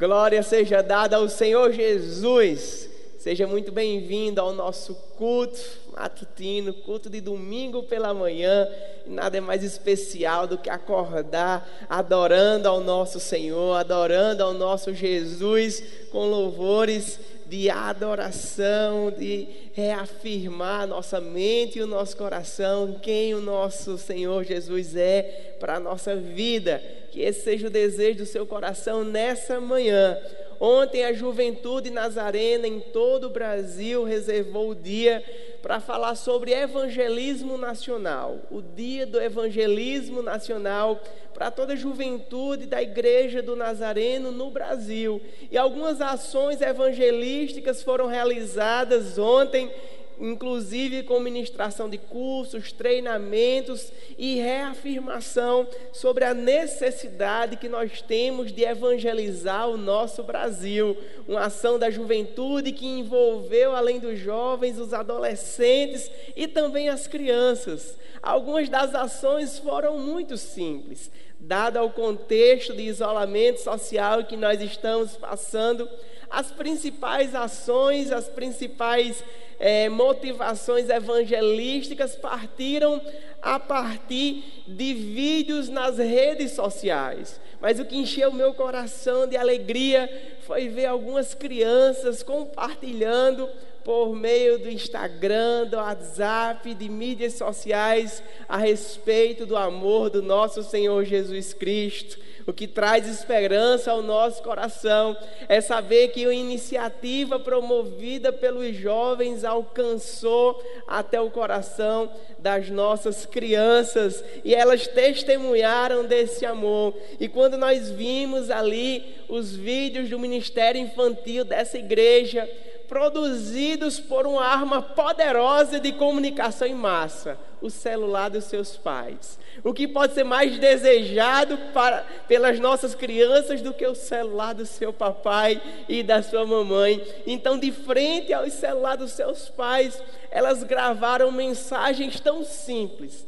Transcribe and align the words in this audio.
Glória 0.00 0.42
seja 0.42 0.82
dada 0.82 1.18
ao 1.18 1.28
Senhor 1.28 1.72
Jesus. 1.72 2.88
Seja 3.18 3.46
muito 3.46 3.70
bem-vindo 3.70 4.40
ao 4.40 4.50
nosso 4.50 4.94
culto 5.18 5.60
matutino, 5.92 6.72
culto 6.72 7.10
de 7.10 7.20
domingo 7.20 7.82
pela 7.82 8.14
manhã. 8.14 8.66
Nada 9.06 9.36
é 9.36 9.42
mais 9.42 9.62
especial 9.62 10.46
do 10.46 10.56
que 10.56 10.70
acordar 10.70 11.68
adorando 11.86 12.66
ao 12.66 12.80
nosso 12.80 13.20
Senhor, 13.20 13.74
adorando 13.76 14.42
ao 14.42 14.54
nosso 14.54 14.94
Jesus 14.94 15.84
com 16.10 16.30
louvores 16.30 17.20
de 17.50 17.68
adoração, 17.68 19.10
de 19.10 19.48
reafirmar 19.72 20.86
nossa 20.86 21.20
mente 21.20 21.80
e 21.80 21.82
o 21.82 21.86
nosso 21.86 22.16
coração 22.16 23.00
quem 23.02 23.34
o 23.34 23.40
nosso 23.40 23.98
Senhor 23.98 24.44
Jesus 24.44 24.94
é 24.94 25.56
para 25.58 25.74
a 25.74 25.80
nossa 25.80 26.14
vida. 26.14 26.80
Que 27.10 27.22
esse 27.22 27.42
seja 27.42 27.66
o 27.66 27.70
desejo 27.70 28.18
do 28.18 28.26
seu 28.26 28.46
coração 28.46 29.02
nessa 29.02 29.60
manhã. 29.60 30.16
Ontem 30.60 31.04
a 31.04 31.12
juventude 31.12 31.90
nazarena 31.90 32.68
em 32.68 32.78
todo 32.78 33.24
o 33.24 33.30
Brasil 33.30 34.04
reservou 34.04 34.70
o 34.70 34.74
dia 34.74 35.20
para 35.62 35.80
falar 35.80 36.14
sobre 36.14 36.52
evangelismo 36.52 37.58
nacional, 37.58 38.38
o 38.50 38.62
dia 38.62 39.06
do 39.06 39.20
evangelismo 39.20 40.22
nacional 40.22 41.00
para 41.34 41.50
toda 41.50 41.74
a 41.74 41.76
juventude 41.76 42.66
da 42.66 42.82
Igreja 42.82 43.42
do 43.42 43.54
Nazareno 43.54 44.32
no 44.32 44.50
Brasil. 44.50 45.20
E 45.50 45.56
algumas 45.56 46.00
ações 46.00 46.60
evangelísticas 46.60 47.82
foram 47.82 48.06
realizadas 48.06 49.18
ontem 49.18 49.70
inclusive 50.20 51.02
com 51.02 51.18
ministração 51.18 51.88
de 51.88 51.96
cursos, 51.96 52.72
treinamentos 52.72 53.90
e 54.18 54.36
reafirmação 54.36 55.66
sobre 55.92 56.24
a 56.24 56.34
necessidade 56.34 57.56
que 57.56 57.68
nós 57.68 58.02
temos 58.02 58.52
de 58.52 58.62
evangelizar 58.62 59.68
o 59.68 59.76
nosso 59.76 60.22
Brasil. 60.22 60.96
Uma 61.26 61.46
ação 61.46 61.78
da 61.78 61.90
juventude 61.90 62.72
que 62.72 62.86
envolveu, 62.86 63.74
além 63.74 63.98
dos 63.98 64.18
jovens, 64.18 64.78
os 64.78 64.92
adolescentes 64.92 66.10
e 66.36 66.46
também 66.46 66.88
as 66.88 67.06
crianças. 67.06 67.98
Algumas 68.22 68.68
das 68.68 68.94
ações 68.94 69.58
foram 69.58 69.98
muito 69.98 70.36
simples, 70.36 71.10
dado 71.38 71.80
o 71.80 71.90
contexto 71.90 72.74
de 72.74 72.82
isolamento 72.82 73.62
social 73.62 74.24
que 74.24 74.36
nós 74.36 74.60
estamos 74.60 75.16
passando 75.16 75.88
as 76.30 76.52
principais 76.52 77.34
ações, 77.34 78.12
as 78.12 78.28
principais 78.28 79.24
é, 79.60 79.90
motivações 79.90 80.88
evangelísticas 80.88 82.16
partiram 82.16 83.00
a 83.42 83.60
partir 83.60 84.42
de 84.66 84.94
vídeos 84.94 85.68
nas 85.68 85.98
redes 85.98 86.52
sociais. 86.52 87.38
Mas 87.60 87.78
o 87.78 87.84
que 87.84 87.96
encheu 87.96 88.32
meu 88.32 88.54
coração 88.54 89.26
de 89.26 89.36
alegria 89.36 90.10
foi 90.46 90.68
ver 90.68 90.86
algumas 90.86 91.34
crianças 91.34 92.22
compartilhando 92.22 93.46
por 93.84 94.14
meio 94.14 94.58
do 94.58 94.70
Instagram, 94.70 95.66
do 95.66 95.76
WhatsApp, 95.76 96.74
de 96.74 96.88
mídias 96.88 97.34
sociais 97.34 98.22
a 98.48 98.56
respeito 98.56 99.44
do 99.44 99.56
amor 99.56 100.08
do 100.08 100.22
nosso 100.22 100.62
Senhor 100.62 101.04
Jesus 101.04 101.52
Cristo 101.52 102.18
o 102.50 102.52
que 102.52 102.66
traz 102.66 103.06
esperança 103.06 103.92
ao 103.92 104.02
nosso 104.02 104.42
coração 104.42 105.16
é 105.48 105.60
saber 105.60 106.08
que 106.08 106.26
a 106.26 106.32
iniciativa 106.32 107.38
promovida 107.38 108.32
pelos 108.32 108.74
jovens 108.74 109.44
alcançou 109.44 110.60
até 110.86 111.20
o 111.20 111.30
coração 111.30 112.10
das 112.40 112.68
nossas 112.68 113.24
crianças 113.24 114.24
e 114.44 114.52
elas 114.52 114.88
testemunharam 114.88 116.04
desse 116.04 116.44
amor. 116.44 116.92
E 117.20 117.28
quando 117.28 117.56
nós 117.56 117.88
vimos 117.90 118.50
ali 118.50 119.14
os 119.28 119.54
vídeos 119.54 120.10
do 120.10 120.18
ministério 120.18 120.80
infantil 120.80 121.44
dessa 121.44 121.78
igreja, 121.78 122.50
produzidos 122.90 124.00
por 124.00 124.26
uma 124.26 124.44
arma 124.44 124.82
poderosa 124.82 125.78
de 125.78 125.92
comunicação 125.92 126.66
em 126.66 126.74
massa, 126.74 127.38
o 127.62 127.70
celular 127.70 128.28
dos 128.28 128.46
seus 128.46 128.76
pais. 128.76 129.38
O 129.62 129.72
que 129.72 129.86
pode 129.86 130.12
ser 130.12 130.24
mais 130.24 130.58
desejado 130.58 131.56
para, 131.72 132.04
pelas 132.26 132.58
nossas 132.58 132.92
crianças 132.92 133.62
do 133.62 133.72
que 133.72 133.86
o 133.86 133.94
celular 133.94 134.54
do 134.54 134.66
seu 134.66 134.92
papai 134.92 135.62
e 135.88 136.02
da 136.02 136.20
sua 136.20 136.44
mamãe? 136.44 137.00
Então, 137.28 137.56
de 137.60 137.70
frente 137.70 138.32
ao 138.32 138.50
celular 138.50 138.96
dos 138.96 139.12
seus 139.12 139.48
pais, 139.48 140.02
elas 140.28 140.64
gravaram 140.64 141.30
mensagens 141.30 142.18
tão 142.18 142.42
simples, 142.42 143.24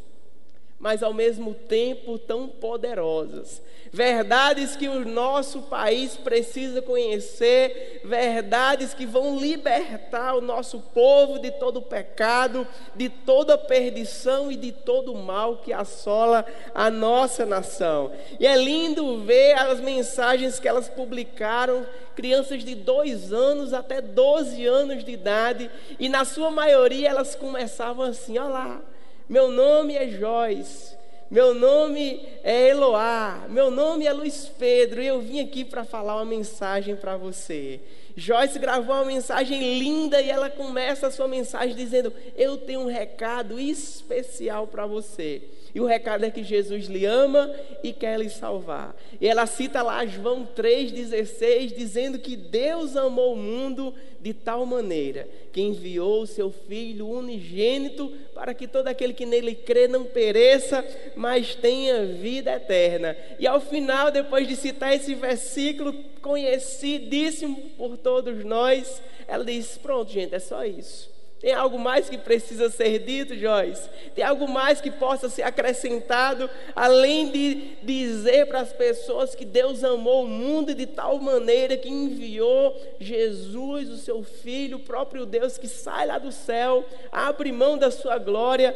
mas 0.82 1.00
ao 1.00 1.14
mesmo 1.14 1.54
tempo 1.54 2.18
tão 2.18 2.46
poderosas 2.48 3.62
verdades 3.92 4.74
que 4.74 4.88
o 4.88 5.04
nosso 5.04 5.60
país 5.62 6.16
precisa 6.16 6.80
conhecer, 6.80 8.00
verdades 8.02 8.94
que 8.94 9.04
vão 9.04 9.38
libertar 9.38 10.34
o 10.34 10.40
nosso 10.40 10.80
povo 10.80 11.38
de 11.38 11.50
todo 11.50 11.76
o 11.76 11.82
pecado, 11.82 12.66
de 12.96 13.10
toda 13.10 13.58
perdição 13.58 14.50
e 14.50 14.56
de 14.56 14.72
todo 14.72 15.12
o 15.12 15.22
mal 15.22 15.58
que 15.58 15.74
assola 15.74 16.46
a 16.74 16.88
nossa 16.90 17.44
nação. 17.44 18.10
E 18.40 18.46
é 18.46 18.56
lindo 18.56 19.18
ver 19.24 19.58
as 19.58 19.78
mensagens 19.78 20.58
que 20.58 20.66
elas 20.66 20.88
publicaram, 20.88 21.86
crianças 22.16 22.64
de 22.64 22.74
dois 22.74 23.30
anos 23.30 23.74
até 23.74 24.00
12 24.00 24.64
anos 24.66 25.04
de 25.04 25.12
idade, 25.12 25.70
e 25.98 26.08
na 26.08 26.24
sua 26.24 26.50
maioria 26.50 27.10
elas 27.10 27.34
começavam 27.34 28.06
assim: 28.06 28.38
Olá, 28.38 28.80
meu 29.28 29.50
nome 29.50 29.94
é 29.94 30.08
Joyce. 30.08 31.02
Meu 31.32 31.54
nome 31.54 32.20
é 32.44 32.68
Eloá, 32.68 33.46
meu 33.48 33.70
nome 33.70 34.04
é 34.04 34.12
Luiz 34.12 34.50
Pedro 34.58 35.00
e 35.00 35.06
eu 35.06 35.18
vim 35.18 35.40
aqui 35.40 35.64
para 35.64 35.82
falar 35.82 36.16
uma 36.16 36.26
mensagem 36.26 36.94
para 36.94 37.16
você. 37.16 37.80
Joyce 38.14 38.58
gravou 38.58 38.94
uma 38.94 39.06
mensagem 39.06 39.78
linda 39.78 40.20
e 40.20 40.28
ela 40.28 40.50
começa 40.50 41.06
a 41.06 41.10
sua 41.10 41.26
mensagem 41.26 41.74
dizendo: 41.74 42.12
Eu 42.36 42.58
tenho 42.58 42.80
um 42.80 42.86
recado 42.86 43.58
especial 43.58 44.66
para 44.66 44.84
você. 44.84 45.40
E 45.74 45.80
o 45.80 45.86
recado 45.86 46.24
é 46.24 46.30
que 46.30 46.44
Jesus 46.44 46.86
lhe 46.86 47.06
ama 47.06 47.50
e 47.82 47.92
quer 47.92 48.18
lhe 48.18 48.28
salvar. 48.28 48.94
E 49.20 49.26
ela 49.26 49.46
cita 49.46 49.82
lá 49.82 50.04
João 50.04 50.46
3,16, 50.54 51.74
dizendo 51.74 52.18
que 52.18 52.36
Deus 52.36 52.94
amou 52.94 53.32
o 53.32 53.36
mundo 53.36 53.94
de 54.20 54.34
tal 54.34 54.66
maneira 54.66 55.26
que 55.52 55.60
enviou 55.60 56.22
o 56.22 56.26
seu 56.26 56.50
Filho 56.50 57.08
unigênito 57.08 58.12
para 58.34 58.54
que 58.54 58.66
todo 58.66 58.88
aquele 58.88 59.12
que 59.12 59.26
nele 59.26 59.54
crê 59.54 59.86
não 59.86 60.04
pereça, 60.04 60.84
mas 61.14 61.54
tenha 61.54 62.06
vida 62.06 62.52
eterna. 62.52 63.16
E 63.38 63.46
ao 63.46 63.60
final, 63.60 64.10
depois 64.10 64.48
de 64.48 64.56
citar 64.56 64.94
esse 64.94 65.14
versículo 65.14 65.92
conhecidíssimo 66.22 67.56
por 67.76 67.96
todos 67.98 68.44
nós, 68.44 69.02
ela 69.28 69.44
diz: 69.44 69.76
Pronto, 69.78 70.10
gente, 70.10 70.34
é 70.34 70.38
só 70.38 70.64
isso. 70.64 71.11
Tem 71.42 71.52
algo 71.52 71.76
mais 71.76 72.08
que 72.08 72.16
precisa 72.16 72.70
ser 72.70 73.00
dito, 73.00 73.36
Joyce? 73.36 73.90
Tem 74.14 74.22
algo 74.22 74.46
mais 74.46 74.80
que 74.80 74.92
possa 74.92 75.28
ser 75.28 75.42
acrescentado, 75.42 76.48
além 76.72 77.32
de 77.32 77.72
dizer 77.82 78.46
para 78.46 78.60
as 78.60 78.72
pessoas 78.72 79.34
que 79.34 79.44
Deus 79.44 79.82
amou 79.82 80.24
o 80.24 80.28
mundo 80.28 80.72
de 80.72 80.86
tal 80.86 81.18
maneira 81.18 81.76
que 81.76 81.88
enviou 81.88 82.80
Jesus, 83.00 83.90
o 83.90 83.96
seu 83.96 84.22
Filho, 84.22 84.76
o 84.76 84.80
próprio 84.80 85.26
Deus 85.26 85.58
que 85.58 85.66
sai 85.66 86.06
lá 86.06 86.16
do 86.16 86.30
céu, 86.30 86.84
abre 87.10 87.50
mão 87.50 87.76
da 87.76 87.90
sua 87.90 88.18
glória 88.18 88.72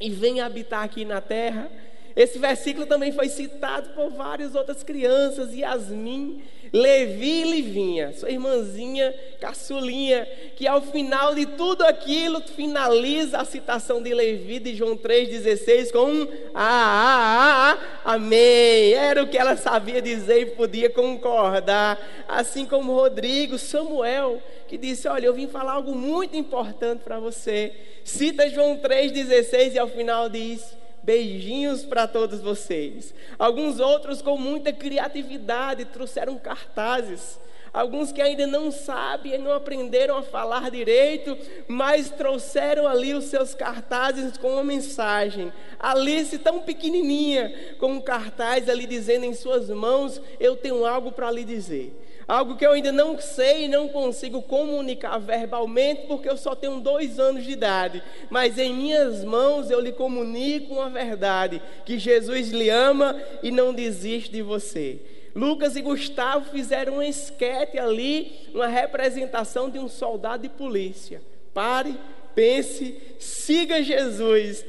e 0.00 0.08
vem 0.08 0.40
habitar 0.40 0.84
aqui 0.84 1.04
na 1.04 1.20
terra? 1.20 1.68
Esse 2.18 2.36
versículo 2.36 2.84
também 2.84 3.12
foi 3.12 3.28
citado 3.28 3.90
por 3.90 4.10
várias 4.10 4.56
outras 4.56 4.82
crianças, 4.82 5.54
Yasmin 5.54 6.42
Levi 6.72 7.42
e 7.42 7.44
Livinha, 7.44 8.12
sua 8.12 8.28
irmãzinha 8.28 9.14
caçulinha, 9.40 10.26
que 10.56 10.66
ao 10.66 10.82
final 10.82 11.32
de 11.32 11.46
tudo 11.46 11.84
aquilo 11.84 12.40
finaliza 12.40 13.38
a 13.38 13.44
citação 13.44 14.02
de 14.02 14.12
Levi 14.12 14.58
de 14.58 14.74
João 14.74 14.96
3,16 14.96 15.92
com 15.92 16.10
um 16.10 16.28
ah, 16.54 16.56
ah, 16.56 17.20
ah, 17.30 17.78
ah, 18.04 18.14
amém. 18.14 18.94
Era 18.94 19.22
o 19.22 19.28
que 19.28 19.38
ela 19.38 19.56
sabia 19.56 20.02
dizer 20.02 20.40
e 20.40 20.46
podia 20.46 20.90
concordar. 20.90 21.98
Assim 22.26 22.66
como 22.66 22.94
Rodrigo, 22.94 23.56
Samuel, 23.58 24.42
que 24.66 24.76
disse: 24.76 25.06
Olha, 25.06 25.26
eu 25.26 25.34
vim 25.34 25.46
falar 25.46 25.74
algo 25.74 25.94
muito 25.94 26.36
importante 26.36 27.04
para 27.04 27.20
você. 27.20 27.72
Cita 28.02 28.50
João 28.50 28.76
3,16 28.78 29.74
e 29.74 29.78
ao 29.78 29.88
final 29.88 30.28
diz: 30.28 30.77
Beijinhos 31.08 31.86
para 31.86 32.06
todos 32.06 32.42
vocês. 32.42 33.14
Alguns 33.38 33.80
outros 33.80 34.20
com 34.20 34.36
muita 34.36 34.74
criatividade 34.74 35.86
trouxeram 35.86 36.36
cartazes. 36.36 37.40
Alguns 37.72 38.12
que 38.12 38.20
ainda 38.20 38.46
não 38.46 38.70
sabem 38.70 39.32
e 39.32 39.38
não 39.38 39.54
aprenderam 39.54 40.18
a 40.18 40.22
falar 40.22 40.70
direito, 40.70 41.34
mas 41.66 42.10
trouxeram 42.10 42.86
ali 42.86 43.14
os 43.14 43.24
seus 43.24 43.54
cartazes 43.54 44.36
com 44.36 44.52
uma 44.52 44.64
mensagem. 44.64 45.50
Alice, 45.78 46.36
tão 46.40 46.60
pequenininha, 46.60 47.74
com 47.78 47.92
um 47.92 48.00
cartaz 48.02 48.68
ali 48.68 48.86
dizendo 48.86 49.24
em 49.24 49.32
suas 49.32 49.70
mãos: 49.70 50.20
Eu 50.38 50.56
tenho 50.56 50.84
algo 50.84 51.10
para 51.10 51.30
lhe 51.30 51.42
dizer 51.42 52.04
algo 52.28 52.56
que 52.56 52.66
eu 52.66 52.72
ainda 52.72 52.92
não 52.92 53.18
sei 53.18 53.64
e 53.64 53.68
não 53.68 53.88
consigo 53.88 54.42
comunicar 54.42 55.18
verbalmente, 55.18 56.02
porque 56.06 56.28
eu 56.28 56.36
só 56.36 56.54
tenho 56.54 56.78
dois 56.78 57.18
anos 57.18 57.44
de 57.44 57.52
idade, 57.52 58.02
mas 58.28 58.58
em 58.58 58.74
minhas 58.74 59.24
mãos 59.24 59.70
eu 59.70 59.80
lhe 59.80 59.92
comunico 59.92 60.74
uma 60.74 60.90
verdade: 60.90 61.62
que 61.86 61.98
Jesus 61.98 62.50
lhe 62.50 62.68
ama 62.68 63.18
e 63.42 63.50
não 63.50 63.72
desiste 63.72 64.30
de 64.30 64.42
você. 64.42 65.00
Lucas 65.34 65.76
e 65.76 65.82
Gustavo 65.82 66.50
fizeram 66.50 66.96
um 66.96 67.02
esquete 67.02 67.78
ali, 67.78 68.50
uma 68.52 68.66
representação 68.66 69.70
de 69.70 69.78
um 69.78 69.88
soldado 69.88 70.42
de 70.42 70.48
polícia. 70.48 71.22
Pare, 71.54 71.94
pense, 72.34 73.00
siga 73.18 73.82
Jesus. 73.82 74.64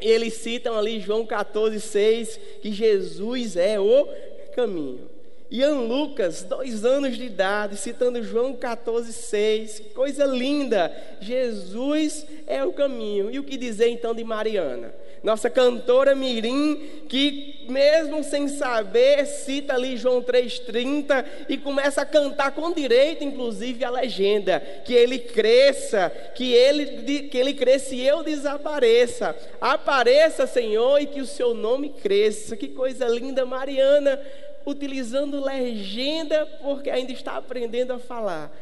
Eles 0.00 0.34
citam 0.34 0.76
ali 0.76 1.00
João 1.00 1.24
14, 1.24 1.80
6, 1.80 2.40
que 2.60 2.72
Jesus 2.72 3.56
é 3.56 3.78
o 3.78 4.08
caminho. 4.54 5.13
Ian 5.50 5.80
Lucas, 5.80 6.42
dois 6.42 6.84
anos 6.84 7.16
de 7.16 7.24
idade, 7.24 7.76
citando 7.76 8.22
João 8.22 8.54
14, 8.54 9.12
6, 9.12 9.82
coisa 9.94 10.24
linda, 10.24 10.90
Jesus 11.20 12.26
é 12.46 12.64
o 12.64 12.72
caminho. 12.72 13.30
E 13.30 13.38
o 13.38 13.44
que 13.44 13.56
dizer 13.56 13.88
então 13.88 14.14
de 14.14 14.24
Mariana? 14.24 14.94
Nossa 15.22 15.48
cantora 15.48 16.14
Mirim, 16.14 16.76
que 17.08 17.64
mesmo 17.68 18.22
sem 18.22 18.46
saber, 18.46 19.24
cita 19.24 19.72
ali 19.72 19.96
João 19.96 20.22
3,30 20.22 21.24
e 21.48 21.56
começa 21.56 22.02
a 22.02 22.06
cantar 22.06 22.52
com 22.52 22.72
direito, 22.72 23.24
inclusive, 23.24 23.82
a 23.84 23.90
legenda: 23.90 24.60
que 24.84 24.92
ele 24.92 25.18
cresça, 25.18 26.10
que 26.34 26.52
ele, 26.52 27.22
que 27.28 27.38
ele 27.38 27.54
cresça 27.54 27.94
e 27.94 28.06
eu 28.06 28.22
desapareça. 28.22 29.34
Apareça, 29.58 30.46
Senhor, 30.46 31.00
e 31.00 31.06
que 31.06 31.22
o 31.22 31.26
seu 31.26 31.54
nome 31.54 31.88
cresça. 31.88 32.54
Que 32.54 32.68
coisa 32.68 33.08
linda, 33.08 33.46
Mariana, 33.46 34.20
utilizando 34.66 35.44
legenda, 35.44 36.46
porque 36.62 36.90
ainda 36.90 37.12
está 37.12 37.36
aprendendo 37.36 37.92
a 37.92 37.98
falar 37.98 38.54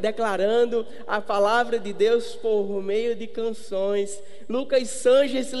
declarando 0.00 0.86
a 1.06 1.20
palavra 1.20 1.78
de 1.78 1.92
Deus 1.92 2.34
por 2.36 2.82
meio 2.82 3.14
de 3.14 3.26
canções. 3.26 4.20
Lucas 4.48 4.88
Sanches, 4.88 5.52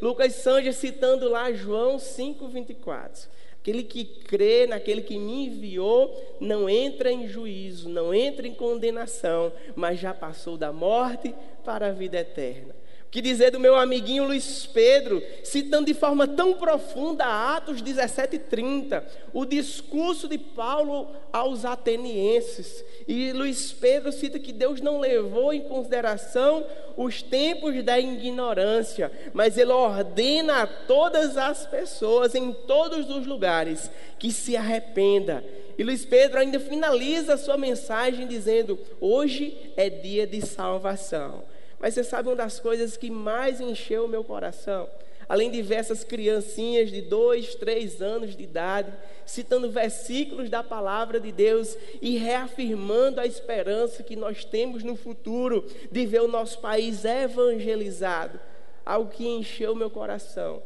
Lucas 0.00 0.44
citando 0.74 1.28
lá 1.28 1.50
João 1.52 1.96
5,24. 1.96 3.28
Aquele 3.60 3.82
que 3.82 4.04
crê 4.04 4.66
naquele 4.66 5.00
que 5.00 5.18
me 5.18 5.46
enviou 5.46 6.36
não 6.38 6.68
entra 6.68 7.10
em 7.10 7.26
juízo, 7.26 7.88
não 7.88 8.12
entra 8.12 8.46
em 8.46 8.52
condenação, 8.52 9.50
mas 9.74 9.98
já 9.98 10.12
passou 10.12 10.58
da 10.58 10.70
morte 10.70 11.34
para 11.64 11.86
a 11.86 11.92
vida 11.92 12.18
eterna 12.18 12.83
que 13.14 13.22
dizer 13.22 13.52
do 13.52 13.60
meu 13.60 13.76
amiguinho 13.76 14.24
Luiz 14.24 14.66
Pedro, 14.66 15.22
citando 15.44 15.86
de 15.86 15.94
forma 15.94 16.26
tão 16.26 16.54
profunda 16.54 17.24
Atos 17.24 17.80
17:30, 17.80 19.04
o 19.32 19.44
discurso 19.44 20.26
de 20.26 20.36
Paulo 20.36 21.06
aos 21.32 21.64
atenienses. 21.64 22.84
E 23.06 23.32
Luiz 23.32 23.70
Pedro 23.70 24.10
cita 24.10 24.36
que 24.40 24.52
Deus 24.52 24.80
não 24.80 24.98
levou 24.98 25.54
em 25.54 25.60
consideração 25.60 26.66
os 26.96 27.22
tempos 27.22 27.84
da 27.84 28.00
ignorância, 28.00 29.12
mas 29.32 29.56
ele 29.56 29.70
ordena 29.70 30.62
a 30.62 30.66
todas 30.66 31.36
as 31.36 31.64
pessoas 31.66 32.34
em 32.34 32.52
todos 32.52 33.08
os 33.08 33.28
lugares 33.28 33.88
que 34.18 34.32
se 34.32 34.56
arrependa. 34.56 35.44
E 35.78 35.84
Luiz 35.84 36.04
Pedro 36.04 36.40
ainda 36.40 36.58
finaliza 36.58 37.34
a 37.34 37.38
sua 37.38 37.56
mensagem 37.56 38.26
dizendo: 38.26 38.76
"Hoje 39.00 39.56
é 39.76 39.88
dia 39.88 40.26
de 40.26 40.44
salvação". 40.44 41.53
Mas 41.84 41.92
você 41.92 42.02
sabe 42.02 42.30
uma 42.30 42.36
das 42.36 42.58
coisas 42.58 42.96
que 42.96 43.10
mais 43.10 43.60
encheu 43.60 44.06
o 44.06 44.08
meu 44.08 44.24
coração? 44.24 44.88
Além 45.28 45.50
de 45.50 45.60
ver 45.60 45.74
essas 45.74 46.02
criancinhas 46.02 46.90
de 46.90 47.02
dois, 47.02 47.54
três 47.56 48.00
anos 48.00 48.34
de 48.34 48.42
idade, 48.42 48.90
citando 49.26 49.70
versículos 49.70 50.48
da 50.48 50.62
palavra 50.62 51.20
de 51.20 51.30
Deus 51.30 51.76
e 52.00 52.16
reafirmando 52.16 53.20
a 53.20 53.26
esperança 53.26 54.02
que 54.02 54.16
nós 54.16 54.46
temos 54.46 54.82
no 54.82 54.96
futuro 54.96 55.66
de 55.92 56.06
ver 56.06 56.22
o 56.22 56.26
nosso 56.26 56.58
país 56.58 57.04
evangelizado, 57.04 58.40
algo 58.82 59.10
que 59.10 59.28
encheu 59.28 59.74
o 59.74 59.76
meu 59.76 59.90
coração. 59.90 60.62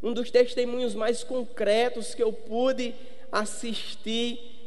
Um 0.00 0.12
dos 0.12 0.30
testemunhos 0.30 0.94
mais 0.94 1.24
concretos 1.24 2.14
que 2.14 2.22
eu 2.22 2.32
pude 2.32 2.94
assistir 3.32 4.57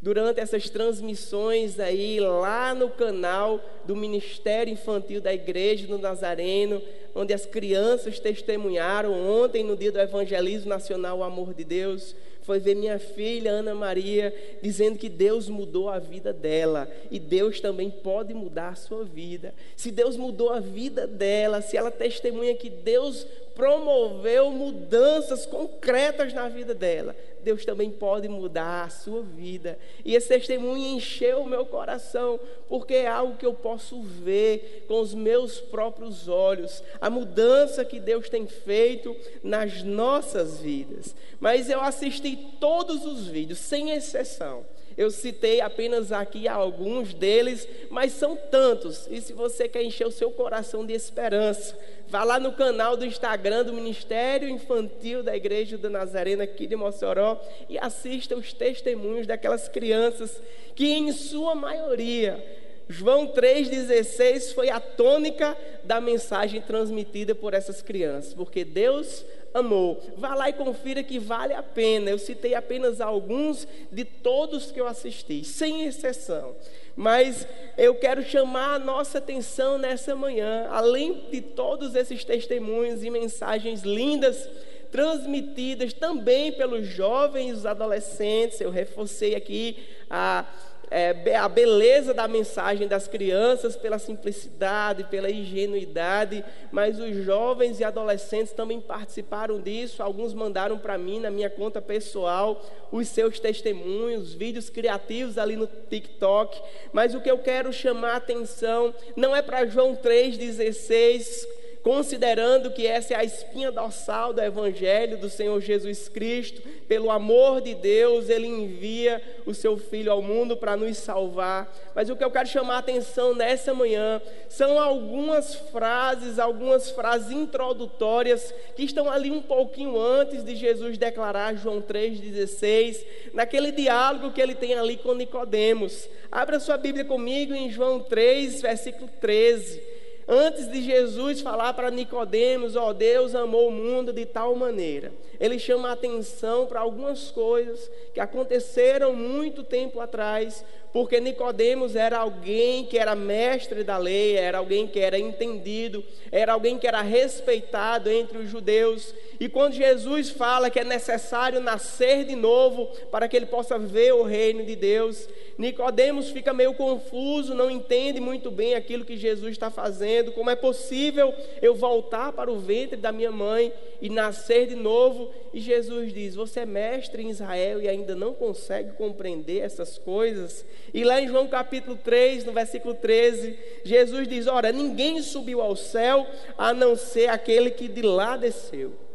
durante 0.00 0.40
essas 0.40 0.68
transmissões 0.68 1.80
aí 1.80 2.20
lá 2.20 2.74
no 2.74 2.90
canal 2.90 3.60
do 3.84 3.96
Ministério 3.96 4.72
Infantil 4.72 5.20
da 5.20 5.32
Igreja 5.32 5.86
do 5.86 5.98
Nazareno, 5.98 6.82
onde 7.14 7.32
as 7.32 7.46
crianças 7.46 8.18
testemunharam 8.18 9.12
ontem 9.12 9.64
no 9.64 9.76
dia 9.76 9.90
do 9.90 9.98
Evangelismo 9.98 10.68
Nacional 10.68 11.18
o 11.18 11.24
amor 11.24 11.54
de 11.54 11.64
Deus, 11.64 12.14
foi 12.42 12.60
ver 12.60 12.76
minha 12.76 12.98
filha 12.98 13.50
Ana 13.50 13.74
Maria 13.74 14.32
dizendo 14.62 14.96
que 14.96 15.08
Deus 15.08 15.48
mudou 15.48 15.88
a 15.88 15.98
vida 15.98 16.32
dela 16.32 16.88
e 17.10 17.18
Deus 17.18 17.58
também 17.58 17.90
pode 17.90 18.32
mudar 18.32 18.68
a 18.68 18.76
sua 18.76 19.02
vida. 19.02 19.52
Se 19.74 19.90
Deus 19.90 20.16
mudou 20.16 20.50
a 20.50 20.60
vida 20.60 21.08
dela, 21.08 21.60
se 21.60 21.76
ela 21.76 21.90
testemunha 21.90 22.54
que 22.54 22.70
Deus 22.70 23.26
promoveu 23.56 24.50
mudanças 24.50 25.46
concretas 25.46 26.32
na 26.34 26.46
vida 26.46 26.74
dela, 26.74 27.16
Deus 27.42 27.64
também 27.64 27.90
pode 27.90 28.28
mudar 28.28 28.84
a 28.84 28.90
sua 28.90 29.22
vida. 29.22 29.78
E 30.04 30.14
esse 30.14 30.28
testemunho 30.28 30.96
encheu 30.96 31.40
o 31.40 31.48
meu 31.48 31.64
coração, 31.64 32.38
porque 32.68 32.94
é 32.94 33.06
algo 33.06 33.36
que 33.36 33.46
eu 33.46 33.54
posso 33.54 34.02
ver 34.02 34.84
com 34.86 35.00
os 35.00 35.14
meus 35.14 35.58
próprios 35.58 36.28
olhos, 36.28 36.82
a 37.00 37.08
mudança 37.08 37.84
que 37.84 37.98
Deus 37.98 38.28
tem 38.28 38.46
feito 38.46 39.16
nas 39.42 39.82
nossas 39.82 40.58
vidas. 40.58 41.14
Mas 41.40 41.70
eu 41.70 41.80
assisti 41.80 42.36
todos 42.60 43.06
os 43.06 43.26
vídeos, 43.26 43.60
sem 43.60 43.90
exceção. 43.90 44.64
Eu 44.96 45.10
citei 45.10 45.60
apenas 45.60 46.10
aqui 46.10 46.48
alguns 46.48 47.12
deles, 47.12 47.68
mas 47.90 48.12
são 48.12 48.34
tantos. 48.34 49.06
E 49.10 49.20
se 49.20 49.32
você 49.32 49.68
quer 49.68 49.82
encher 49.82 50.06
o 50.06 50.12
seu 50.12 50.30
coração 50.30 50.86
de 50.86 50.94
esperança, 50.94 51.78
vá 52.08 52.24
lá 52.24 52.40
no 52.40 52.52
canal 52.52 52.96
do 52.96 53.04
Instagram 53.04 53.64
do 53.64 53.74
Ministério 53.74 54.48
Infantil 54.48 55.22
da 55.22 55.36
Igreja 55.36 55.76
do 55.76 55.90
Nazareno 55.90 56.42
aqui 56.42 56.66
de 56.66 56.76
Mossoró 56.76 57.40
e 57.68 57.78
assista 57.78 58.34
os 58.34 58.52
testemunhos 58.52 59.26
daquelas 59.26 59.68
crianças 59.68 60.40
que 60.74 60.92
em 60.92 61.12
sua 61.12 61.54
maioria 61.54 62.42
João 62.88 63.26
3,16 63.26 64.54
foi 64.54 64.70
a 64.70 64.78
tônica 64.78 65.56
da 65.82 66.00
mensagem 66.00 66.60
transmitida 66.60 67.34
por 67.34 67.52
essas 67.52 67.82
crianças, 67.82 68.32
porque 68.32 68.64
Deus 68.64 69.24
amou. 69.58 70.02
Vá 70.16 70.34
lá 70.34 70.48
e 70.48 70.52
confira 70.52 71.02
que 71.02 71.18
vale 71.18 71.54
a 71.54 71.62
pena. 71.62 72.10
Eu 72.10 72.18
citei 72.18 72.54
apenas 72.54 73.00
alguns 73.00 73.66
de 73.90 74.04
todos 74.04 74.70
que 74.70 74.80
eu 74.80 74.86
assisti, 74.86 75.44
sem 75.44 75.84
exceção. 75.84 76.54
Mas 76.94 77.46
eu 77.76 77.94
quero 77.94 78.22
chamar 78.22 78.74
a 78.74 78.78
nossa 78.78 79.18
atenção 79.18 79.76
nessa 79.76 80.14
manhã, 80.16 80.66
além 80.70 81.26
de 81.30 81.40
todos 81.40 81.94
esses 81.94 82.24
testemunhos 82.24 83.04
e 83.04 83.10
mensagens 83.10 83.82
lindas 83.82 84.48
transmitidas 84.96 85.92
também 85.92 86.50
pelos 86.50 86.86
jovens 86.86 87.66
adolescentes. 87.66 88.62
Eu 88.62 88.70
reforcei 88.70 89.34
aqui 89.34 89.76
a 90.08 90.46
é, 90.90 91.34
a 91.36 91.48
beleza 91.48 92.14
da 92.14 92.28
mensagem 92.28 92.86
das 92.86 93.08
crianças 93.08 93.76
pela 93.76 93.98
simplicidade, 93.98 95.04
pela 95.04 95.30
ingenuidade, 95.30 96.44
mas 96.70 97.00
os 97.00 97.24
jovens 97.24 97.80
e 97.80 97.84
adolescentes 97.84 98.52
também 98.52 98.80
participaram 98.80 99.60
disso. 99.60 100.02
Alguns 100.02 100.32
mandaram 100.32 100.78
para 100.78 100.96
mim, 100.96 101.18
na 101.18 101.30
minha 101.30 101.50
conta 101.50 101.82
pessoal, 101.82 102.64
os 102.92 103.08
seus 103.08 103.40
testemunhos, 103.40 104.32
vídeos 104.32 104.70
criativos 104.70 105.38
ali 105.38 105.56
no 105.56 105.66
TikTok. 105.66 106.60
Mas 106.92 107.14
o 107.14 107.20
que 107.20 107.30
eu 107.30 107.38
quero 107.38 107.72
chamar 107.72 108.12
a 108.12 108.16
atenção 108.16 108.94
não 109.16 109.34
é 109.34 109.42
para 109.42 109.66
João 109.66 109.96
3,16 109.96 111.55
considerando 111.86 112.72
que 112.72 112.84
essa 112.84 113.14
é 113.14 113.16
a 113.16 113.22
espinha 113.22 113.70
dorsal 113.70 114.32
do 114.32 114.42
Evangelho 114.42 115.18
do 115.18 115.30
Senhor 115.30 115.60
Jesus 115.60 116.08
Cristo, 116.08 116.60
pelo 116.88 117.12
amor 117.12 117.60
de 117.60 117.76
Deus, 117.76 118.28
Ele 118.28 118.48
envia 118.48 119.22
o 119.46 119.54
seu 119.54 119.76
Filho 119.76 120.10
ao 120.10 120.20
mundo 120.20 120.56
para 120.56 120.76
nos 120.76 120.96
salvar. 120.96 121.72
Mas 121.94 122.10
o 122.10 122.16
que 122.16 122.24
eu 122.24 122.30
quero 122.32 122.48
chamar 122.48 122.74
a 122.74 122.78
atenção 122.78 123.36
nessa 123.36 123.72
manhã 123.72 124.20
são 124.48 124.80
algumas 124.80 125.54
frases, 125.54 126.40
algumas 126.40 126.90
frases 126.90 127.30
introdutórias 127.30 128.52
que 128.74 128.82
estão 128.82 129.08
ali 129.08 129.30
um 129.30 129.40
pouquinho 129.40 129.96
antes 129.96 130.44
de 130.44 130.56
Jesus 130.56 130.98
declarar 130.98 131.54
João 131.54 131.80
3,16, 131.80 133.04
naquele 133.32 133.70
diálogo 133.70 134.32
que 134.32 134.42
ele 134.42 134.56
tem 134.56 134.74
ali 134.74 134.96
com 134.96 135.14
Nicodemos. 135.14 136.08
Abra 136.32 136.58
sua 136.58 136.76
Bíblia 136.76 137.04
comigo 137.04 137.54
em 137.54 137.70
João 137.70 138.00
3, 138.00 138.60
versículo 138.60 139.08
13. 139.20 139.95
Antes 140.28 140.68
de 140.68 140.82
Jesus 140.82 141.40
falar 141.40 141.72
para 141.74 141.90
Nicodemos, 141.90 142.74
ó, 142.74 142.92
Deus 142.92 143.32
amou 143.32 143.68
o 143.68 143.72
mundo 143.72 144.12
de 144.12 144.26
tal 144.26 144.56
maneira. 144.56 145.12
Ele 145.38 145.56
chama 145.56 145.88
a 145.88 145.92
atenção 145.92 146.66
para 146.66 146.80
algumas 146.80 147.30
coisas 147.30 147.88
que 148.12 148.18
aconteceram 148.18 149.14
muito 149.14 149.62
tempo 149.62 150.00
atrás, 150.00 150.64
porque 150.92 151.20
Nicodemos 151.20 151.94
era 151.94 152.18
alguém 152.18 152.84
que 152.86 152.98
era 152.98 153.14
mestre 153.14 153.84
da 153.84 153.98
lei, 153.98 154.36
era 154.36 154.58
alguém 154.58 154.86
que 154.86 154.98
era 154.98 155.18
entendido, 155.18 156.02
era 156.32 156.52
alguém 156.52 156.78
que 156.78 156.86
era 156.86 157.02
respeitado 157.02 158.10
entre 158.10 158.38
os 158.38 158.48
judeus. 158.48 159.14
E 159.38 159.48
quando 159.48 159.74
Jesus 159.74 160.30
fala 160.30 160.70
que 160.70 160.80
é 160.80 160.84
necessário 160.84 161.60
nascer 161.60 162.24
de 162.24 162.34
novo 162.34 162.86
para 163.10 163.28
que 163.28 163.36
ele 163.36 163.46
possa 163.46 163.78
ver 163.78 164.14
o 164.14 164.22
reino 164.22 164.64
de 164.64 164.74
Deus, 164.74 165.28
Nicodemos 165.58 166.30
fica 166.30 166.52
meio 166.52 166.74
confuso, 166.74 167.54
não 167.54 167.70
entende 167.70 168.20
muito 168.20 168.50
bem 168.50 168.74
aquilo 168.74 169.04
que 169.04 169.16
Jesus 169.16 169.52
está 169.52 169.70
fazendo? 169.70 170.32
Como 170.32 170.50
é 170.50 170.56
possível 170.56 171.32
eu 171.62 171.74
voltar 171.74 172.32
para 172.32 172.50
o 172.50 172.58
ventre 172.58 172.96
da 172.96 173.10
minha 173.10 173.32
mãe 173.32 173.72
e 174.00 174.10
nascer 174.10 174.66
de 174.66 174.74
novo? 174.74 175.30
E 175.54 175.60
Jesus 175.60 176.12
diz: 176.12 176.34
Você 176.34 176.60
é 176.60 176.66
mestre 176.66 177.22
em 177.22 177.30
Israel 177.30 177.80
e 177.80 177.88
ainda 177.88 178.14
não 178.14 178.34
consegue 178.34 178.92
compreender 178.92 179.60
essas 179.60 179.96
coisas? 179.96 180.64
E 180.94 181.04
lá 181.04 181.20
em 181.20 181.28
João 181.28 181.46
capítulo 181.48 181.96
3, 181.96 182.44
no 182.44 182.52
versículo 182.52 182.94
13, 182.94 183.58
Jesus 183.84 184.28
diz: 184.28 184.46
Ora, 184.46 184.72
ninguém 184.72 185.20
subiu 185.22 185.60
ao 185.60 185.76
céu 185.76 186.26
a 186.56 186.72
não 186.72 186.96
ser 186.96 187.28
aquele 187.28 187.70
que 187.70 187.88
de 187.88 188.02
lá 188.02 188.36
desceu 188.36 189.06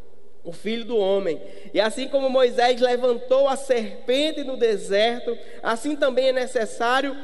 o 0.44 0.52
filho 0.52 0.86
do 0.86 0.98
homem. 0.98 1.42
E 1.74 1.80
assim 1.80 2.08
como 2.08 2.30
Moisés 2.30 2.82
levantou 2.82 3.48
a 3.48 3.56
serpente 3.56 4.44
no 4.44 4.58
deserto, 4.58 5.38
assim 5.62 5.96
também 5.96 6.30
é 6.30 6.34
necessário 6.34 7.16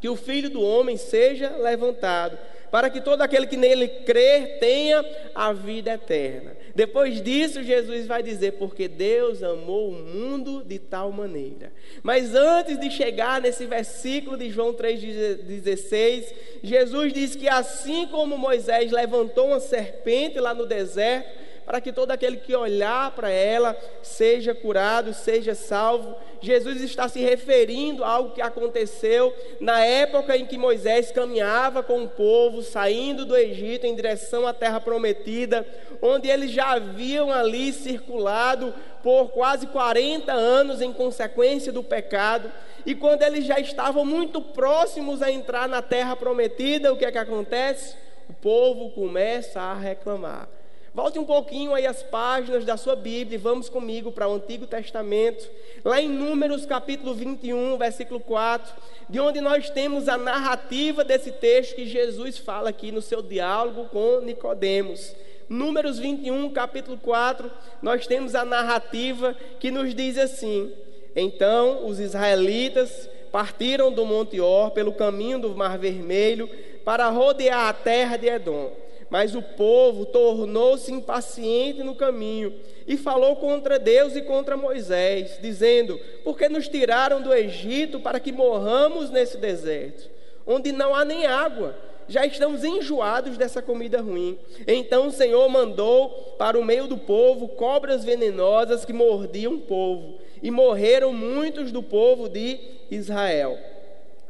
que 0.00 0.08
o 0.08 0.16
filho 0.16 0.50
do 0.50 0.62
homem 0.62 0.96
seja 0.96 1.56
levantado, 1.56 2.38
para 2.70 2.90
que 2.90 3.00
todo 3.00 3.22
aquele 3.22 3.46
que 3.46 3.56
nele 3.56 3.88
crer 3.88 4.58
tenha 4.58 5.04
a 5.34 5.52
vida 5.52 5.92
eterna. 5.92 6.55
Depois 6.76 7.22
disso, 7.22 7.62
Jesus 7.62 8.06
vai 8.06 8.22
dizer: 8.22 8.52
Porque 8.52 8.86
Deus 8.86 9.42
amou 9.42 9.88
o 9.88 9.94
mundo 9.94 10.62
de 10.62 10.78
tal 10.78 11.10
maneira. 11.10 11.72
Mas 12.02 12.34
antes 12.34 12.78
de 12.78 12.90
chegar 12.90 13.40
nesse 13.40 13.64
versículo 13.64 14.36
de 14.36 14.50
João 14.50 14.74
3,16, 14.74 16.34
Jesus 16.62 17.14
diz 17.14 17.34
que 17.34 17.48
assim 17.48 18.06
como 18.08 18.36
Moisés 18.36 18.92
levantou 18.92 19.46
uma 19.46 19.58
serpente 19.58 20.38
lá 20.38 20.52
no 20.52 20.66
deserto, 20.66 21.45
para 21.66 21.80
que 21.80 21.92
todo 21.92 22.12
aquele 22.12 22.36
que 22.36 22.54
olhar 22.54 23.10
para 23.10 23.28
ela 23.28 23.76
seja 24.00 24.54
curado, 24.54 25.12
seja 25.12 25.52
salvo. 25.52 26.14
Jesus 26.40 26.80
está 26.80 27.08
se 27.08 27.18
referindo 27.18 28.04
a 28.04 28.08
algo 28.08 28.30
que 28.30 28.40
aconteceu 28.40 29.34
na 29.60 29.84
época 29.84 30.36
em 30.36 30.46
que 30.46 30.56
Moisés 30.56 31.10
caminhava 31.10 31.82
com 31.82 32.04
o 32.04 32.08
povo, 32.08 32.62
saindo 32.62 33.24
do 33.24 33.36
Egito 33.36 33.84
em 33.84 33.96
direção 33.96 34.46
à 34.46 34.54
terra 34.54 34.80
prometida, 34.80 35.66
onde 36.00 36.28
eles 36.28 36.52
já 36.52 36.74
haviam 36.74 37.32
ali 37.32 37.72
circulado 37.72 38.72
por 39.02 39.30
quase 39.30 39.66
40 39.66 40.32
anos 40.32 40.80
em 40.80 40.92
consequência 40.92 41.72
do 41.72 41.82
pecado. 41.82 42.50
E 42.84 42.94
quando 42.94 43.22
eles 43.22 43.44
já 43.44 43.58
estavam 43.58 44.04
muito 44.04 44.40
próximos 44.40 45.20
a 45.20 45.32
entrar 45.32 45.68
na 45.68 45.82
terra 45.82 46.14
prometida, 46.14 46.92
o 46.92 46.96
que 46.96 47.04
é 47.04 47.10
que 47.10 47.18
acontece? 47.18 47.96
O 48.28 48.34
povo 48.34 48.90
começa 48.90 49.60
a 49.60 49.74
reclamar. 49.74 50.55
Volte 50.96 51.18
um 51.18 51.26
pouquinho 51.26 51.74
aí 51.74 51.86
as 51.86 52.02
páginas 52.02 52.64
da 52.64 52.78
sua 52.78 52.96
Bíblia 52.96 53.34
e 53.34 53.38
vamos 53.38 53.68
comigo 53.68 54.10
para 54.10 54.26
o 54.26 54.32
Antigo 54.32 54.66
Testamento, 54.66 55.46
lá 55.84 56.00
em 56.00 56.08
Números 56.08 56.64
capítulo 56.64 57.12
21, 57.12 57.76
versículo 57.76 58.18
4, 58.18 58.74
de 59.06 59.20
onde 59.20 59.42
nós 59.42 59.68
temos 59.68 60.08
a 60.08 60.16
narrativa 60.16 61.04
desse 61.04 61.32
texto 61.32 61.74
que 61.74 61.86
Jesus 61.86 62.38
fala 62.38 62.70
aqui 62.70 62.90
no 62.90 63.02
seu 63.02 63.20
diálogo 63.20 63.90
com 63.92 64.22
Nicodemos. 64.22 65.14
Números 65.50 65.98
21, 65.98 66.48
capítulo 66.48 66.96
4, 66.96 67.50
nós 67.82 68.06
temos 68.06 68.34
a 68.34 68.46
narrativa 68.46 69.36
que 69.60 69.70
nos 69.70 69.94
diz 69.94 70.16
assim: 70.16 70.72
Então 71.14 71.86
os 71.86 72.00
israelitas 72.00 73.06
partiram 73.30 73.92
do 73.92 74.06
Monte 74.06 74.40
Or 74.40 74.70
pelo 74.70 74.94
caminho 74.94 75.38
do 75.38 75.54
Mar 75.54 75.76
Vermelho 75.76 76.48
para 76.86 77.10
rodear 77.10 77.68
a 77.68 77.72
terra 77.74 78.16
de 78.16 78.28
Edom. 78.28 78.85
Mas 79.08 79.34
o 79.34 79.42
povo 79.42 80.04
tornou-se 80.04 80.92
impaciente 80.92 81.82
no 81.82 81.94
caminho 81.94 82.52
e 82.86 82.96
falou 82.96 83.36
contra 83.36 83.78
Deus 83.78 84.16
e 84.16 84.22
contra 84.22 84.56
Moisés, 84.56 85.38
dizendo: 85.40 85.98
Por 86.24 86.36
que 86.36 86.48
nos 86.48 86.68
tiraram 86.68 87.22
do 87.22 87.32
Egito 87.32 88.00
para 88.00 88.18
que 88.18 88.32
morramos 88.32 89.10
nesse 89.10 89.36
deserto, 89.36 90.10
onde 90.46 90.72
não 90.72 90.94
há 90.94 91.04
nem 91.04 91.26
água? 91.26 91.76
Já 92.08 92.24
estamos 92.24 92.62
enjoados 92.62 93.36
dessa 93.36 93.60
comida 93.60 94.00
ruim. 94.00 94.38
Então 94.66 95.08
o 95.08 95.12
Senhor 95.12 95.48
mandou 95.48 96.34
para 96.38 96.58
o 96.58 96.64
meio 96.64 96.86
do 96.86 96.96
povo 96.96 97.48
cobras 97.48 98.04
venenosas 98.04 98.84
que 98.84 98.92
mordiam 98.92 99.54
o 99.54 99.60
povo, 99.60 100.18
e 100.42 100.50
morreram 100.50 101.12
muitos 101.12 101.72
do 101.72 101.82
povo 101.82 102.28
de 102.28 102.58
Israel. 102.90 103.58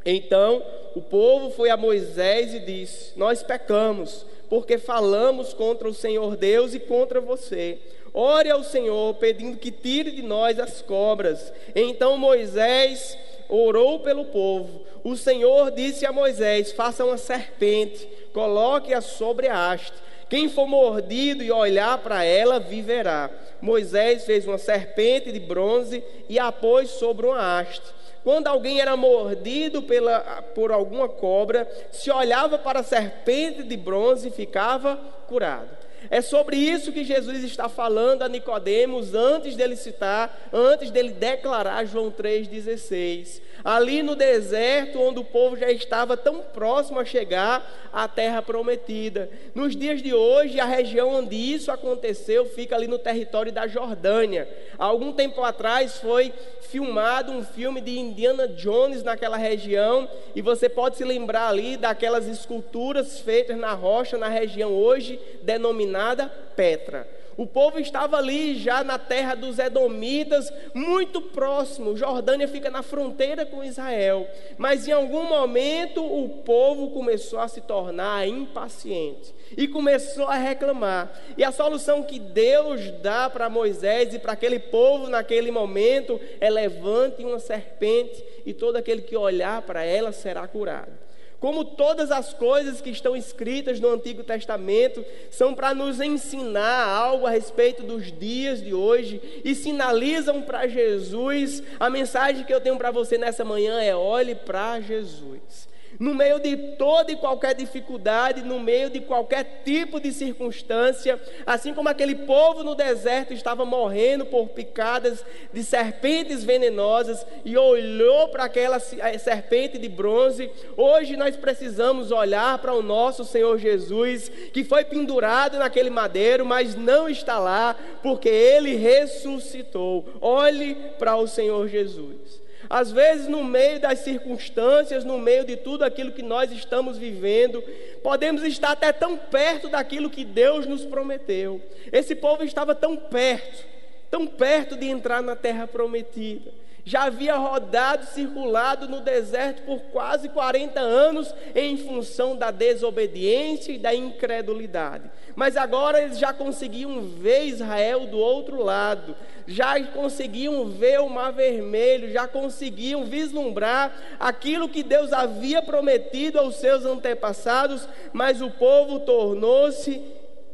Então 0.05 0.63
o 0.95 1.01
povo 1.01 1.51
foi 1.51 1.69
a 1.69 1.77
Moisés 1.77 2.53
e 2.53 2.59
disse: 2.59 3.11
Nós 3.17 3.43
pecamos 3.43 4.25
porque 4.49 4.77
falamos 4.77 5.53
contra 5.53 5.87
o 5.87 5.93
Senhor 5.93 6.35
Deus 6.35 6.73
e 6.73 6.79
contra 6.79 7.19
você. 7.19 7.79
Ore 8.13 8.49
ao 8.49 8.63
Senhor, 8.63 9.13
pedindo 9.15 9.57
que 9.57 9.71
tire 9.71 10.11
de 10.11 10.21
nós 10.21 10.59
as 10.59 10.81
cobras. 10.81 11.53
Então 11.75 12.17
Moisés 12.17 13.17
orou 13.49 13.99
pelo 13.99 14.25
povo. 14.25 14.81
O 15.03 15.15
Senhor 15.15 15.71
disse 15.71 16.05
a 16.05 16.11
Moisés: 16.11 16.71
Faça 16.71 17.05
uma 17.05 17.17
serpente, 17.17 18.07
coloque-a 18.33 19.01
sobre 19.01 19.47
a 19.47 19.71
haste. 19.71 19.93
Quem 20.29 20.49
for 20.49 20.67
mordido 20.67 21.43
e 21.43 21.51
olhar 21.51 21.97
para 21.99 22.23
ela, 22.23 22.59
viverá. 22.59 23.29
Moisés 23.61 24.25
fez 24.25 24.45
uma 24.45 24.57
serpente 24.57 25.31
de 25.31 25.39
bronze 25.39 26.03
e 26.27 26.37
a 26.37 26.51
pôs 26.51 26.89
sobre 26.89 27.25
uma 27.27 27.59
haste. 27.59 27.96
Quando 28.27 28.47
alguém 28.47 28.81
era 28.81 28.97
mordido 28.97 29.81
pela, 29.81 30.19
por 30.53 30.69
alguma 30.69 31.07
cobra, 31.07 31.65
se 31.93 32.11
olhava 32.11 32.57
para 32.57 32.81
a 32.81 32.83
serpente 32.83 33.63
de 33.63 33.77
bronze 33.77 34.27
e 34.27 34.31
ficava 34.31 34.97
curado. 35.29 35.69
É 36.09 36.19
sobre 36.19 36.57
isso 36.57 36.91
que 36.91 37.05
Jesus 37.05 37.41
está 37.41 37.69
falando 37.69 38.23
a 38.23 38.27
Nicodemos 38.27 39.13
antes 39.13 39.55
dele 39.55 39.77
citar, 39.77 40.49
antes 40.51 40.91
dele 40.91 41.11
declarar 41.11 41.85
João 41.85 42.11
3:16. 42.11 43.41
Ali 43.67 44.01
no 44.01 44.15
deserto, 44.15 44.97
onde 44.97 45.19
o 45.19 45.25
povo 45.25 45.57
já 45.57 45.69
estava 45.69 46.15
tão 46.15 46.39
próximo 46.39 47.01
a 47.01 47.03
chegar 47.03 47.89
à 47.91 48.07
terra 48.07 48.41
prometida. 48.41 49.29
Nos 49.53 49.75
dias 49.75 50.01
de 50.01 50.13
hoje, 50.13 50.57
a 50.57 50.63
região 50.63 51.15
onde 51.15 51.35
isso 51.35 51.69
aconteceu 51.69 52.45
fica 52.45 52.77
ali 52.77 52.87
no 52.87 52.97
território 52.97 53.51
da 53.51 53.67
Jordânia. 53.67 54.47
Algum 54.77 55.11
tempo 55.11 55.43
atrás 55.43 55.97
foi 55.97 56.31
filmado 56.61 57.33
um 57.33 57.43
filme 57.43 57.81
de 57.81 57.99
Indiana 57.99 58.47
Jones 58.47 59.03
naquela 59.03 59.35
região, 59.35 60.09
e 60.33 60.41
você 60.41 60.69
pode 60.69 60.95
se 60.95 61.03
lembrar 61.03 61.49
ali 61.49 61.75
daquelas 61.75 62.25
esculturas 62.25 63.19
feitas 63.19 63.57
na 63.57 63.73
rocha 63.73 64.17
na 64.17 64.29
região 64.29 64.71
hoje 64.71 65.19
denominada 65.43 66.31
Petra. 66.55 67.16
O 67.37 67.45
povo 67.45 67.79
estava 67.79 68.17
ali 68.17 68.55
já 68.55 68.83
na 68.83 68.97
terra 68.97 69.35
dos 69.35 69.59
Edomitas, 69.59 70.51
muito 70.73 71.21
próximo. 71.21 71.95
Jordânia 71.95 72.47
fica 72.47 72.71
na 72.71 72.81
fronteira 72.81 73.45
com 73.45 73.63
Israel. 73.63 74.27
Mas 74.57 74.87
em 74.87 74.91
algum 74.91 75.23
momento 75.23 76.03
o 76.03 76.27
povo 76.43 76.89
começou 76.89 77.39
a 77.39 77.47
se 77.47 77.61
tornar 77.61 78.27
impaciente 78.27 79.35
e 79.55 79.67
começou 79.67 80.25
a 80.25 80.35
reclamar. 80.35 81.11
E 81.37 81.43
a 81.43 81.51
solução 81.51 82.01
que 82.01 82.17
Deus 82.17 82.89
dá 83.03 83.29
para 83.29 83.49
Moisés 83.49 84.15
e 84.15 84.19
para 84.19 84.33
aquele 84.33 84.57
povo 84.57 85.07
naquele 85.07 85.51
momento 85.51 86.19
é 86.41 86.49
levante 86.49 87.23
uma 87.23 87.39
serpente 87.39 88.25
e 88.47 88.53
todo 88.53 88.77
aquele 88.77 89.03
que 89.03 89.15
olhar 89.15 89.61
para 89.61 89.83
ela 89.83 90.11
será 90.11 90.47
curado. 90.47 91.06
Como 91.39 91.63
todas 91.63 92.11
as 92.11 92.33
coisas 92.33 92.81
que 92.81 92.89
estão 92.89 93.15
escritas 93.15 93.79
no 93.79 93.89
Antigo 93.89 94.23
Testamento 94.23 95.05
são 95.29 95.53
para 95.53 95.73
nos 95.73 96.01
ensinar 96.01 96.87
algo 96.87 97.27
a 97.27 97.29
respeito 97.29 97.83
dos 97.83 98.11
dias 98.11 98.61
de 98.61 98.73
hoje 98.73 99.21
e 99.45 99.53
sinalizam 99.53 100.41
para 100.41 100.67
Jesus, 100.67 101.61
a 101.79 101.89
mensagem 101.89 102.43
que 102.43 102.53
eu 102.53 102.61
tenho 102.61 102.77
para 102.77 102.89
você 102.89 103.17
nessa 103.17 103.45
manhã 103.45 103.79
é: 103.79 103.95
olhe 103.95 104.33
para 104.33 104.79
Jesus 104.79 105.67
no 105.99 106.13
meio 106.13 106.39
de 106.39 106.55
toda 106.77 107.11
e 107.11 107.15
qualquer 107.15 107.55
dificuldade, 107.55 108.43
no 108.43 108.59
meio 108.59 108.89
de 108.89 108.99
qualquer 108.99 109.61
tipo 109.63 109.99
de 109.99 110.11
circunstância, 110.11 111.19
assim 111.45 111.73
como 111.73 111.89
aquele 111.89 112.15
povo 112.15 112.63
no 112.63 112.75
deserto 112.75 113.33
estava 113.33 113.65
morrendo 113.65 114.25
por 114.25 114.49
picadas 114.49 115.25
de 115.51 115.63
serpentes 115.63 116.43
venenosas 116.43 117.25
e 117.43 117.57
olhou 117.57 118.29
para 118.29 118.43
aquela 118.43 118.77
eh, 118.77 119.17
serpente 119.17 119.77
de 119.77 119.89
bronze, 119.89 120.49
hoje 120.75 121.17
nós 121.17 121.35
precisamos 121.35 122.11
olhar 122.11 122.57
para 122.59 122.73
o 122.73 122.83
nosso 122.83 123.25
Senhor 123.25 123.57
Jesus, 123.57 124.29
que 124.53 124.63
foi 124.63 124.83
pendurado 124.85 125.57
naquele 125.57 125.89
madeiro, 125.89 126.45
mas 126.45 126.75
não 126.75 127.09
está 127.09 127.39
lá, 127.39 127.75
porque 128.03 128.29
ele 128.29 128.75
ressuscitou. 128.75 130.05
Olhe 130.21 130.75
para 130.97 131.15
o 131.15 131.27
Senhor 131.27 131.67
Jesus. 131.67 132.46
Às 132.69 132.91
vezes, 132.91 133.27
no 133.27 133.43
meio 133.43 133.79
das 133.79 133.99
circunstâncias, 133.99 135.03
no 135.03 135.17
meio 135.17 135.45
de 135.45 135.55
tudo 135.55 135.83
aquilo 135.83 136.11
que 136.11 136.21
nós 136.21 136.51
estamos 136.51 136.97
vivendo, 136.97 137.63
podemos 138.03 138.43
estar 138.43 138.71
até 138.71 138.91
tão 138.91 139.17
perto 139.17 139.69
daquilo 139.69 140.09
que 140.09 140.25
Deus 140.25 140.65
nos 140.65 140.83
prometeu. 140.83 141.61
Esse 141.91 142.15
povo 142.15 142.43
estava 142.43 142.75
tão 142.75 142.97
perto, 142.97 143.65
tão 144.11 144.27
perto 144.27 144.75
de 144.75 144.87
entrar 144.87 145.21
na 145.21 145.35
terra 145.35 145.65
prometida. 145.65 146.51
Já 146.87 147.03
havia 147.03 147.35
rodado, 147.35 148.05
circulado 148.05 148.87
no 148.87 149.01
deserto 149.01 149.61
por 149.63 149.81
quase 149.91 150.29
40 150.29 150.79
anos 150.79 151.35
em 151.53 151.75
função 151.75 152.33
da 152.33 152.49
desobediência 152.49 153.73
e 153.73 153.77
da 153.77 153.93
incredulidade. 153.93 155.11
Mas 155.35 155.57
agora 155.57 156.01
eles 156.01 156.17
já 156.17 156.31
conseguiam 156.31 157.01
ver 157.01 157.43
Israel 157.43 158.07
do 158.07 158.17
outro 158.17 158.63
lado, 158.63 159.17
já 159.45 159.83
conseguiam 159.87 160.63
ver 160.69 161.01
o 161.01 161.09
Mar 161.09 161.33
Vermelho, 161.33 162.09
já 162.09 162.25
conseguiam 162.25 163.03
vislumbrar 163.03 163.93
aquilo 164.17 164.69
que 164.69 164.81
Deus 164.81 165.11
havia 165.11 165.61
prometido 165.61 166.39
aos 166.39 166.55
seus 166.55 166.85
antepassados, 166.85 167.85
mas 168.13 168.41
o 168.41 168.49
povo 168.49 169.01
tornou-se 169.01 170.01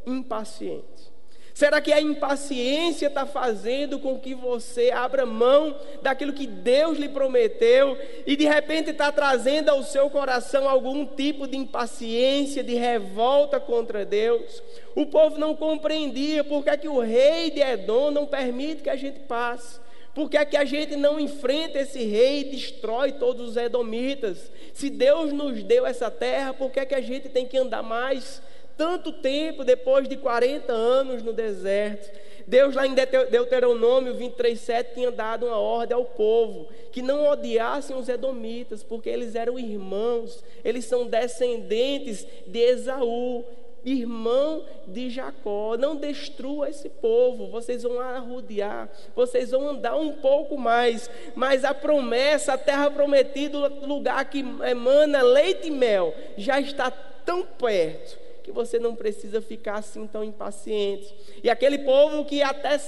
impaciente. 0.04 0.93
Será 1.54 1.80
que 1.80 1.92
a 1.92 2.00
impaciência 2.00 3.06
está 3.06 3.24
fazendo 3.24 4.00
com 4.00 4.18
que 4.18 4.34
você 4.34 4.90
abra 4.90 5.24
mão 5.24 5.78
daquilo 6.02 6.32
que 6.32 6.48
Deus 6.48 6.98
lhe 6.98 7.08
prometeu 7.08 7.96
e 8.26 8.34
de 8.34 8.44
repente 8.44 8.90
está 8.90 9.12
trazendo 9.12 9.68
ao 9.68 9.84
seu 9.84 10.10
coração 10.10 10.68
algum 10.68 11.06
tipo 11.06 11.46
de 11.46 11.56
impaciência, 11.56 12.64
de 12.64 12.74
revolta 12.74 13.60
contra 13.60 14.04
Deus? 14.04 14.60
O 14.96 15.06
povo 15.06 15.38
não 15.38 15.54
compreendia 15.54 16.42
porque 16.42 16.70
é 16.70 16.76
que 16.76 16.88
o 16.88 16.98
rei 16.98 17.52
de 17.52 17.60
Edom 17.60 18.10
não 18.10 18.26
permite 18.26 18.82
que 18.82 18.90
a 18.90 18.96
gente 18.96 19.20
passe. 19.20 19.78
Por 20.12 20.28
que 20.28 20.36
é 20.36 20.44
que 20.44 20.56
a 20.56 20.64
gente 20.64 20.96
não 20.96 21.20
enfrenta 21.20 21.78
esse 21.78 22.02
rei 22.04 22.40
e 22.40 22.44
destrói 22.44 23.12
todos 23.12 23.50
os 23.50 23.56
edomitas? 23.56 24.50
Se 24.72 24.90
Deus 24.90 25.32
nos 25.32 25.62
deu 25.62 25.86
essa 25.86 26.10
terra, 26.10 26.52
por 26.52 26.72
que 26.72 26.80
é 26.80 26.84
que 26.84 26.94
a 26.96 27.00
gente 27.00 27.28
tem 27.28 27.46
que 27.46 27.56
andar 27.56 27.82
mais? 27.82 28.42
Tanto 28.76 29.12
tempo 29.12 29.64
depois 29.64 30.08
de 30.08 30.16
40 30.16 30.72
anos 30.72 31.22
no 31.22 31.32
deserto. 31.32 32.24
Deus 32.46 32.74
lá 32.74 32.86
em 32.86 32.94
Deuteronômio 32.94 34.14
23:7 34.16 34.94
tinha 34.94 35.10
dado 35.10 35.46
uma 35.46 35.58
ordem 35.58 35.96
ao 35.96 36.04
povo 36.04 36.68
que 36.92 37.00
não 37.00 37.26
odiassem 37.26 37.96
os 37.96 38.08
edomitas, 38.08 38.82
porque 38.82 39.08
eles 39.08 39.34
eram 39.34 39.58
irmãos, 39.58 40.44
eles 40.62 40.84
são 40.84 41.06
descendentes 41.06 42.26
de 42.46 42.58
Esaú, 42.58 43.44
irmão 43.84 44.64
de 44.86 45.08
Jacó. 45.08 45.76
Não 45.78 45.96
destrua 45.96 46.68
esse 46.68 46.88
povo, 46.88 47.48
vocês 47.48 47.82
vão 47.82 47.98
arrodear, 47.98 48.90
vocês 49.16 49.50
vão 49.50 49.68
andar 49.68 49.96
um 49.96 50.12
pouco 50.12 50.58
mais, 50.58 51.08
mas 51.34 51.64
a 51.64 51.72
promessa, 51.72 52.52
a 52.52 52.58
terra 52.58 52.90
prometida, 52.90 53.58
o 53.58 53.86
lugar 53.86 54.22
que 54.28 54.44
emana 54.68 55.22
leite 55.22 55.68
e 55.68 55.70
mel, 55.70 56.14
já 56.36 56.60
está 56.60 56.90
tão 56.90 57.42
perto 57.42 58.23
que 58.44 58.52
você 58.52 58.78
não 58.78 58.94
precisa 58.94 59.40
ficar 59.40 59.78
assim 59.78 60.06
tão 60.06 60.22
impaciente. 60.22 61.12
E 61.42 61.48
aquele 61.48 61.78
povo 61.78 62.24
que 62.26 62.42
até 62.42 62.78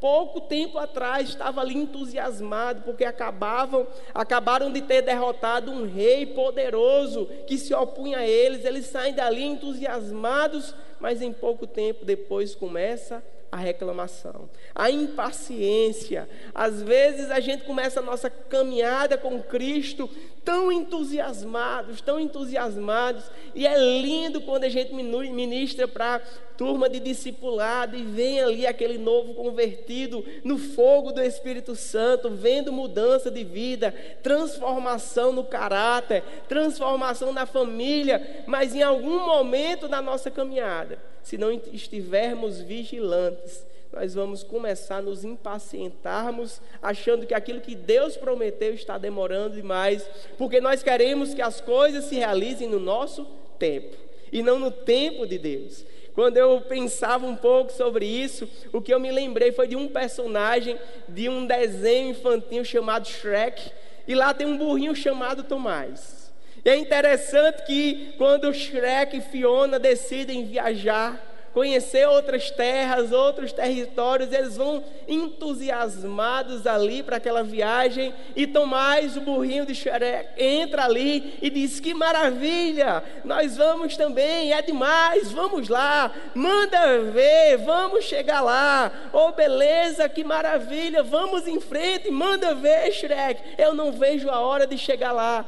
pouco 0.00 0.40
tempo 0.40 0.78
atrás 0.78 1.28
estava 1.28 1.60
ali 1.60 1.76
entusiasmado 1.76 2.82
porque 2.82 3.04
acabavam 3.04 3.86
acabaram 4.14 4.70
de 4.72 4.82
ter 4.82 5.02
derrotado 5.02 5.70
um 5.70 5.86
rei 5.86 6.26
poderoso 6.26 7.26
que 7.46 7.56
se 7.56 7.74
opunha 7.74 8.18
a 8.18 8.26
eles, 8.26 8.64
eles 8.64 8.86
saem 8.86 9.14
dali 9.14 9.44
entusiasmados, 9.44 10.74
mas 10.98 11.22
em 11.22 11.32
pouco 11.32 11.66
tempo 11.66 12.04
depois 12.04 12.54
começa 12.54 13.22
a 13.50 13.56
reclamação, 13.56 14.50
a 14.74 14.90
impaciência. 14.90 16.28
Às 16.54 16.82
vezes 16.82 17.30
a 17.30 17.40
gente 17.40 17.64
começa 17.64 18.00
a 18.00 18.02
nossa 18.02 18.28
caminhada 18.28 19.16
com 19.16 19.42
Cristo 19.42 20.10
tão 20.46 20.70
entusiasmados, 20.70 22.00
tão 22.00 22.20
entusiasmados, 22.20 23.24
e 23.52 23.66
é 23.66 23.76
lindo 23.76 24.40
quando 24.40 24.62
a 24.62 24.68
gente 24.68 24.94
ministra 24.94 25.88
para 25.88 26.20
turma 26.56 26.88
de 26.88 27.00
discipulado 27.00 27.96
e 27.96 28.04
vem 28.04 28.40
ali 28.40 28.64
aquele 28.64 28.96
novo 28.96 29.34
convertido 29.34 30.24
no 30.44 30.56
fogo 30.56 31.10
do 31.10 31.20
Espírito 31.20 31.74
Santo, 31.74 32.30
vendo 32.30 32.72
mudança 32.72 33.28
de 33.28 33.42
vida, 33.42 33.92
transformação 34.22 35.32
no 35.32 35.42
caráter, 35.42 36.22
transformação 36.48 37.32
na 37.32 37.44
família, 37.44 38.44
mas 38.46 38.72
em 38.72 38.84
algum 38.84 39.26
momento 39.26 39.88
da 39.88 40.00
nossa 40.00 40.30
caminhada, 40.30 40.96
se 41.24 41.36
não 41.36 41.50
estivermos 41.72 42.60
vigilantes, 42.60 43.66
nós 43.96 44.12
vamos 44.12 44.42
começar 44.42 44.98
a 44.98 45.02
nos 45.02 45.24
impacientarmos, 45.24 46.60
achando 46.82 47.24
que 47.24 47.32
aquilo 47.32 47.62
que 47.62 47.74
Deus 47.74 48.14
prometeu 48.14 48.74
está 48.74 48.98
demorando 48.98 49.56
demais, 49.56 50.06
porque 50.36 50.60
nós 50.60 50.82
queremos 50.82 51.32
que 51.32 51.40
as 51.40 51.62
coisas 51.62 52.04
se 52.04 52.16
realizem 52.16 52.68
no 52.68 52.78
nosso 52.78 53.24
tempo 53.58 53.96
e 54.30 54.42
não 54.42 54.58
no 54.58 54.70
tempo 54.70 55.26
de 55.26 55.38
Deus. 55.38 55.82
Quando 56.14 56.36
eu 56.36 56.60
pensava 56.60 57.26
um 57.26 57.36
pouco 57.36 57.72
sobre 57.72 58.04
isso, 58.04 58.46
o 58.70 58.82
que 58.82 58.92
eu 58.92 59.00
me 59.00 59.10
lembrei 59.10 59.50
foi 59.50 59.66
de 59.66 59.76
um 59.76 59.88
personagem 59.88 60.78
de 61.08 61.30
um 61.30 61.46
desenho 61.46 62.10
infantil 62.10 62.66
chamado 62.66 63.08
Shrek, 63.08 63.72
e 64.06 64.14
lá 64.14 64.34
tem 64.34 64.46
um 64.46 64.58
burrinho 64.58 64.94
chamado 64.94 65.42
Tomás. 65.42 66.30
E 66.62 66.68
é 66.68 66.76
interessante 66.76 67.64
que 67.64 68.12
quando 68.18 68.52
Shrek 68.52 69.16
e 69.16 69.20
Fiona 69.22 69.78
decidem 69.78 70.44
viajar, 70.44 71.25
conhecer 71.56 72.06
outras 72.06 72.50
terras, 72.50 73.12
outros 73.12 73.50
territórios, 73.50 74.30
eles 74.30 74.58
vão 74.58 74.84
entusiasmados 75.08 76.66
ali 76.66 77.02
para 77.02 77.16
aquela 77.16 77.42
viagem. 77.42 78.12
E 78.36 78.46
Tomás, 78.46 79.16
o 79.16 79.22
burrinho 79.22 79.64
de 79.64 79.74
Xeré, 79.74 80.34
entra 80.36 80.84
ali 80.84 81.38
e 81.40 81.48
diz: 81.48 81.80
Que 81.80 81.94
maravilha, 81.94 83.02
nós 83.24 83.56
vamos 83.56 83.96
também, 83.96 84.52
é 84.52 84.60
demais, 84.60 85.32
vamos 85.32 85.70
lá, 85.70 86.12
manda 86.34 87.00
ver, 87.04 87.56
vamos 87.56 88.04
chegar 88.04 88.42
lá. 88.42 88.92
Oh, 89.10 89.32
beleza, 89.32 90.10
que 90.10 90.22
maravilha, 90.22 91.02
vamos 91.02 91.48
em 91.48 91.58
frente, 91.58 92.10
manda 92.10 92.54
ver, 92.54 92.92
Shrek. 92.92 93.40
Eu 93.56 93.72
não 93.72 93.92
vejo 93.92 94.28
a 94.28 94.40
hora 94.40 94.66
de 94.66 94.76
chegar 94.76 95.12
lá. 95.12 95.42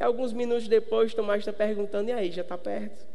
E 0.00 0.04
alguns 0.04 0.32
minutos 0.32 0.66
depois, 0.66 1.12
Tomás 1.12 1.40
está 1.40 1.52
perguntando: 1.52 2.08
E 2.08 2.14
aí, 2.14 2.30
já 2.32 2.40
está 2.40 2.56
perto? 2.56 3.06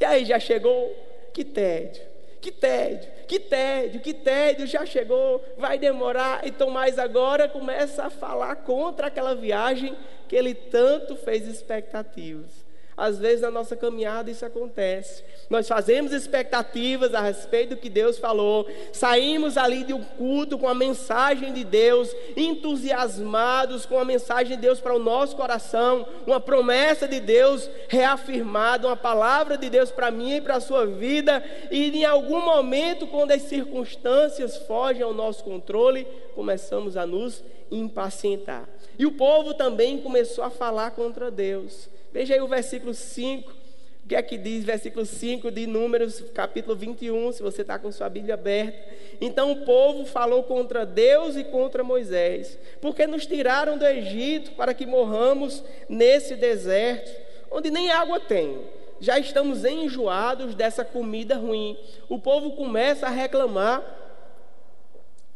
E 0.00 0.04
aí, 0.04 0.24
já 0.24 0.40
chegou? 0.40 1.11
Que 1.32 1.44
tédio, 1.44 2.02
que 2.40 2.50
tédio, 2.50 3.10
que 3.26 3.38
tédio, 3.38 4.00
que 4.00 4.12
tédio, 4.12 4.66
já 4.66 4.84
chegou, 4.84 5.42
vai 5.56 5.78
demorar. 5.78 6.46
Então, 6.46 6.70
mais 6.70 6.98
agora 6.98 7.48
começa 7.48 8.04
a 8.04 8.10
falar 8.10 8.56
contra 8.56 9.06
aquela 9.06 9.34
viagem 9.34 9.96
que 10.28 10.36
ele 10.36 10.54
tanto 10.54 11.16
fez 11.16 11.46
expectativas. 11.46 12.61
Às 13.02 13.18
vezes 13.18 13.40
na 13.40 13.50
nossa 13.50 13.74
caminhada 13.74 14.30
isso 14.30 14.46
acontece. 14.46 15.24
Nós 15.50 15.66
fazemos 15.66 16.12
expectativas 16.12 17.12
a 17.12 17.20
respeito 17.20 17.70
do 17.70 17.76
que 17.76 17.90
Deus 17.90 18.16
falou, 18.16 18.64
saímos 18.92 19.56
ali 19.56 19.82
de 19.82 19.92
um 19.92 20.04
culto 20.04 20.56
com 20.56 20.68
a 20.68 20.74
mensagem 20.74 21.52
de 21.52 21.64
Deus, 21.64 22.14
entusiasmados 22.36 23.84
com 23.84 23.98
a 23.98 24.04
mensagem 24.04 24.54
de 24.54 24.62
Deus 24.62 24.78
para 24.78 24.94
o 24.94 25.00
nosso 25.00 25.34
coração, 25.34 26.06
uma 26.24 26.38
promessa 26.38 27.08
de 27.08 27.18
Deus 27.18 27.68
reafirmada, 27.88 28.86
uma 28.86 28.96
palavra 28.96 29.58
de 29.58 29.68
Deus 29.68 29.90
para 29.90 30.12
mim 30.12 30.36
e 30.36 30.40
para 30.40 30.58
a 30.58 30.60
sua 30.60 30.86
vida, 30.86 31.42
e 31.72 31.98
em 31.98 32.04
algum 32.04 32.40
momento, 32.40 33.08
quando 33.08 33.32
as 33.32 33.42
circunstâncias 33.42 34.58
fogem 34.58 35.02
ao 35.02 35.12
nosso 35.12 35.42
controle, 35.42 36.06
começamos 36.36 36.96
a 36.96 37.04
nos 37.04 37.42
impacientar. 37.68 38.68
E 38.96 39.04
o 39.04 39.10
povo 39.10 39.54
também 39.54 39.98
começou 39.98 40.44
a 40.44 40.50
falar 40.50 40.92
contra 40.92 41.32
Deus. 41.32 41.90
Veja 42.12 42.34
aí 42.34 42.40
o 42.40 42.46
versículo 42.46 42.92
5. 42.92 43.62
O 44.04 44.08
que 44.08 44.16
é 44.16 44.22
que 44.22 44.36
diz 44.36 44.64
versículo 44.64 45.06
5 45.06 45.50
de 45.50 45.66
Números, 45.66 46.22
capítulo 46.34 46.74
21, 46.74 47.32
se 47.32 47.42
você 47.42 47.62
está 47.62 47.78
com 47.78 47.92
sua 47.92 48.08
Bíblia 48.08 48.34
aberta. 48.34 48.76
Então 49.20 49.52
o 49.52 49.64
povo 49.64 50.04
falou 50.04 50.42
contra 50.42 50.84
Deus 50.84 51.36
e 51.36 51.44
contra 51.44 51.84
Moisés, 51.84 52.58
porque 52.80 53.06
nos 53.06 53.24
tiraram 53.24 53.78
do 53.78 53.86
Egito 53.86 54.52
para 54.52 54.74
que 54.74 54.84
morramos 54.84 55.62
nesse 55.88 56.34
deserto, 56.34 57.12
onde 57.48 57.70
nem 57.70 57.90
água 57.90 58.18
tem. 58.18 58.60
Já 59.00 59.18
estamos 59.18 59.64
enjoados 59.64 60.54
dessa 60.54 60.84
comida 60.84 61.36
ruim. 61.36 61.78
O 62.08 62.18
povo 62.18 62.52
começa 62.52 63.06
a 63.06 63.10
reclamar, 63.10 63.82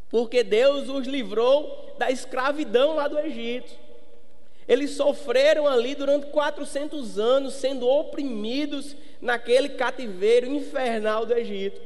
porque 0.09 0.43
Deus 0.43 0.89
os 0.89 1.07
livrou 1.07 1.95
da 1.99 2.11
escravidão 2.11 2.97
lá 2.97 3.07
do 3.07 3.19
Egito. 3.19 3.86
Eles 4.69 4.93
sofreram 4.93 5.67
ali 5.67 5.95
durante 5.95 6.27
400 6.27 7.19
anos, 7.19 7.55
sendo 7.55 7.89
oprimidos 7.89 8.97
naquele 9.21 9.71
cativeiro 9.71 10.47
infernal 10.47 11.25
do 11.25 11.35
Egito. 11.35 11.81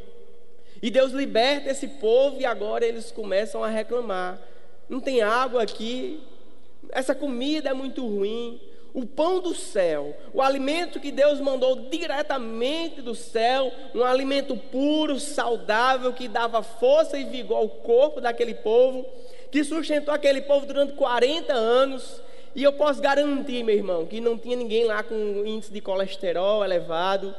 E 0.83 0.91
Deus 0.91 1.13
liberta 1.13 1.71
esse 1.71 1.87
povo 1.87 2.41
e 2.41 2.47
agora 2.47 2.87
eles 2.87 3.13
começam 3.13 3.63
a 3.63 3.69
reclamar: 3.69 4.41
não 4.89 4.99
tem 4.99 5.21
água 5.21 5.63
aqui, 5.63 6.21
essa 6.91 7.15
comida 7.15 7.71
é 7.71 7.75
muito 7.75 8.07
ruim. 8.07 8.61
O 8.93 9.07
pão 9.07 9.39
do 9.39 9.55
céu, 9.55 10.17
o 10.35 10.43
alimento 10.43 10.99
que 10.99 11.13
Deus 11.13 11.39
mandou 11.39 11.89
diretamente 11.89 13.01
do 13.01 13.15
céu, 13.15 13.73
um 13.95 14.03
alimento 14.03 14.57
puro, 14.57 15.21
saudável, 15.21 16.13
que 16.13 16.27
dava 16.27 16.61
força 16.61 17.17
e 17.17 17.23
vigor 17.23 17.59
ao 17.59 17.69
corpo 17.69 18.21
daquele 18.21 18.55
povo, 18.55 19.07
que 19.53 19.63
sustentou 19.63 20.13
aquele 20.13 20.41
povo 20.43 20.67
durante 20.67 20.95
40 20.95 21.53
anos, 21.53 22.21
e 22.55 22.63
eu 22.63 22.73
posso 22.73 23.01
garantir, 23.01 23.63
meu 23.63 23.75
irmão, 23.75 24.07
que 24.07 24.21
não 24.21 24.37
tinha 24.37 24.57
ninguém 24.57 24.85
lá 24.85 25.03
com 25.03 25.15
índice 25.47 25.73
de 25.73 25.81
colesterol 25.81 26.65
elevado, 26.65 27.35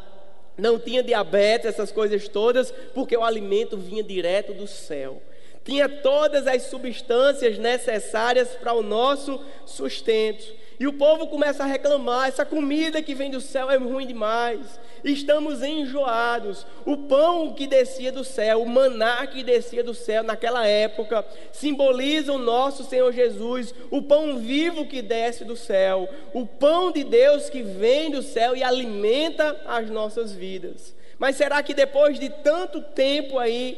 não 0.58 0.80
tinha 0.80 1.04
diabetes, 1.04 1.67
essas 1.67 1.91
coisas 1.91 2.28
todas, 2.28 2.71
porque 2.93 3.15
o 3.17 3.24
alimento 3.24 3.78
vinha 3.78 4.04
direto 4.04 4.54
do 4.54 4.67
céu. 4.67 5.21
tinha 5.63 5.88
todas 5.88 6.47
as 6.47 6.63
substâncias 6.63 7.58
necessárias 7.58 8.50
para 8.50 8.74
o 8.74 8.82
nosso 8.82 9.39
sustento. 9.65 10.43
E 10.81 10.87
o 10.87 10.93
povo 10.93 11.27
começa 11.27 11.61
a 11.61 11.67
reclamar: 11.67 12.27
essa 12.27 12.43
comida 12.43 13.03
que 13.03 13.13
vem 13.13 13.29
do 13.29 13.39
céu 13.39 13.69
é 13.69 13.77
ruim 13.77 14.07
demais. 14.07 14.79
Estamos 15.03 15.61
enjoados. 15.61 16.65
O 16.87 16.97
pão 16.97 17.53
que 17.53 17.67
descia 17.67 18.11
do 18.11 18.23
céu, 18.23 18.63
o 18.63 18.67
maná 18.67 19.27
que 19.27 19.43
descia 19.43 19.83
do 19.83 19.93
céu 19.93 20.23
naquela 20.23 20.65
época, 20.65 21.23
simboliza 21.51 22.33
o 22.33 22.39
nosso 22.39 22.83
Senhor 22.83 23.13
Jesus, 23.13 23.75
o 23.91 24.01
pão 24.01 24.39
vivo 24.39 24.87
que 24.87 25.03
desce 25.03 25.45
do 25.45 25.55
céu, 25.55 26.09
o 26.33 26.47
pão 26.47 26.91
de 26.91 27.03
Deus 27.03 27.47
que 27.47 27.61
vem 27.61 28.09
do 28.09 28.23
céu 28.23 28.55
e 28.55 28.63
alimenta 28.63 29.61
as 29.67 29.87
nossas 29.87 30.33
vidas. 30.33 30.95
Mas 31.19 31.35
será 31.35 31.61
que 31.61 31.75
depois 31.75 32.19
de 32.19 32.27
tanto 32.29 32.81
tempo 32.81 33.37
aí, 33.37 33.77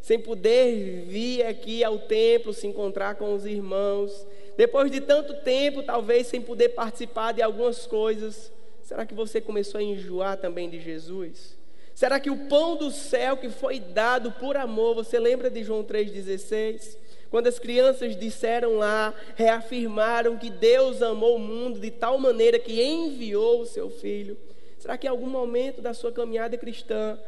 sem 0.00 0.18
poder 0.18 1.04
vir 1.06 1.46
aqui 1.46 1.84
ao 1.84 1.96
templo, 1.96 2.52
se 2.52 2.66
encontrar 2.66 3.14
com 3.14 3.32
os 3.32 3.46
irmãos, 3.46 4.26
depois 4.56 4.90
de 4.90 5.00
tanto 5.00 5.34
tempo, 5.42 5.82
talvez 5.82 6.26
sem 6.26 6.40
poder 6.40 6.70
participar 6.70 7.32
de 7.32 7.42
algumas 7.42 7.86
coisas, 7.86 8.52
será 8.82 9.04
que 9.04 9.14
você 9.14 9.40
começou 9.40 9.78
a 9.78 9.82
enjoar 9.82 10.36
também 10.36 10.70
de 10.70 10.80
Jesus? 10.80 11.56
Será 11.94 12.18
que 12.18 12.30
o 12.30 12.48
pão 12.48 12.76
do 12.76 12.90
céu 12.90 13.36
que 13.36 13.48
foi 13.48 13.78
dado 13.78 14.32
por 14.32 14.56
amor, 14.56 14.94
você 14.94 15.18
lembra 15.18 15.48
de 15.50 15.62
João 15.62 15.84
3,16? 15.84 16.96
Quando 17.30 17.48
as 17.48 17.58
crianças 17.58 18.16
disseram 18.16 18.76
lá, 18.76 19.12
reafirmaram 19.34 20.36
que 20.36 20.50
Deus 20.50 21.02
amou 21.02 21.36
o 21.36 21.40
mundo 21.40 21.80
de 21.80 21.90
tal 21.90 22.18
maneira 22.18 22.58
que 22.58 22.80
enviou 22.80 23.60
o 23.60 23.66
seu 23.66 23.90
filho. 23.90 24.36
Será 24.78 24.96
que 24.96 25.06
em 25.06 25.10
algum 25.10 25.28
momento 25.28 25.80
da 25.80 25.94
sua 25.94 26.12
caminhada 26.12 26.56
cristã 26.56 27.18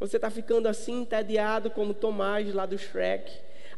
você 0.00 0.16
está 0.16 0.30
ficando 0.30 0.66
assim 0.66 1.02
entediado 1.02 1.70
como 1.70 1.94
Tomás 1.94 2.52
lá 2.52 2.66
do 2.66 2.76
Shrek? 2.76 3.30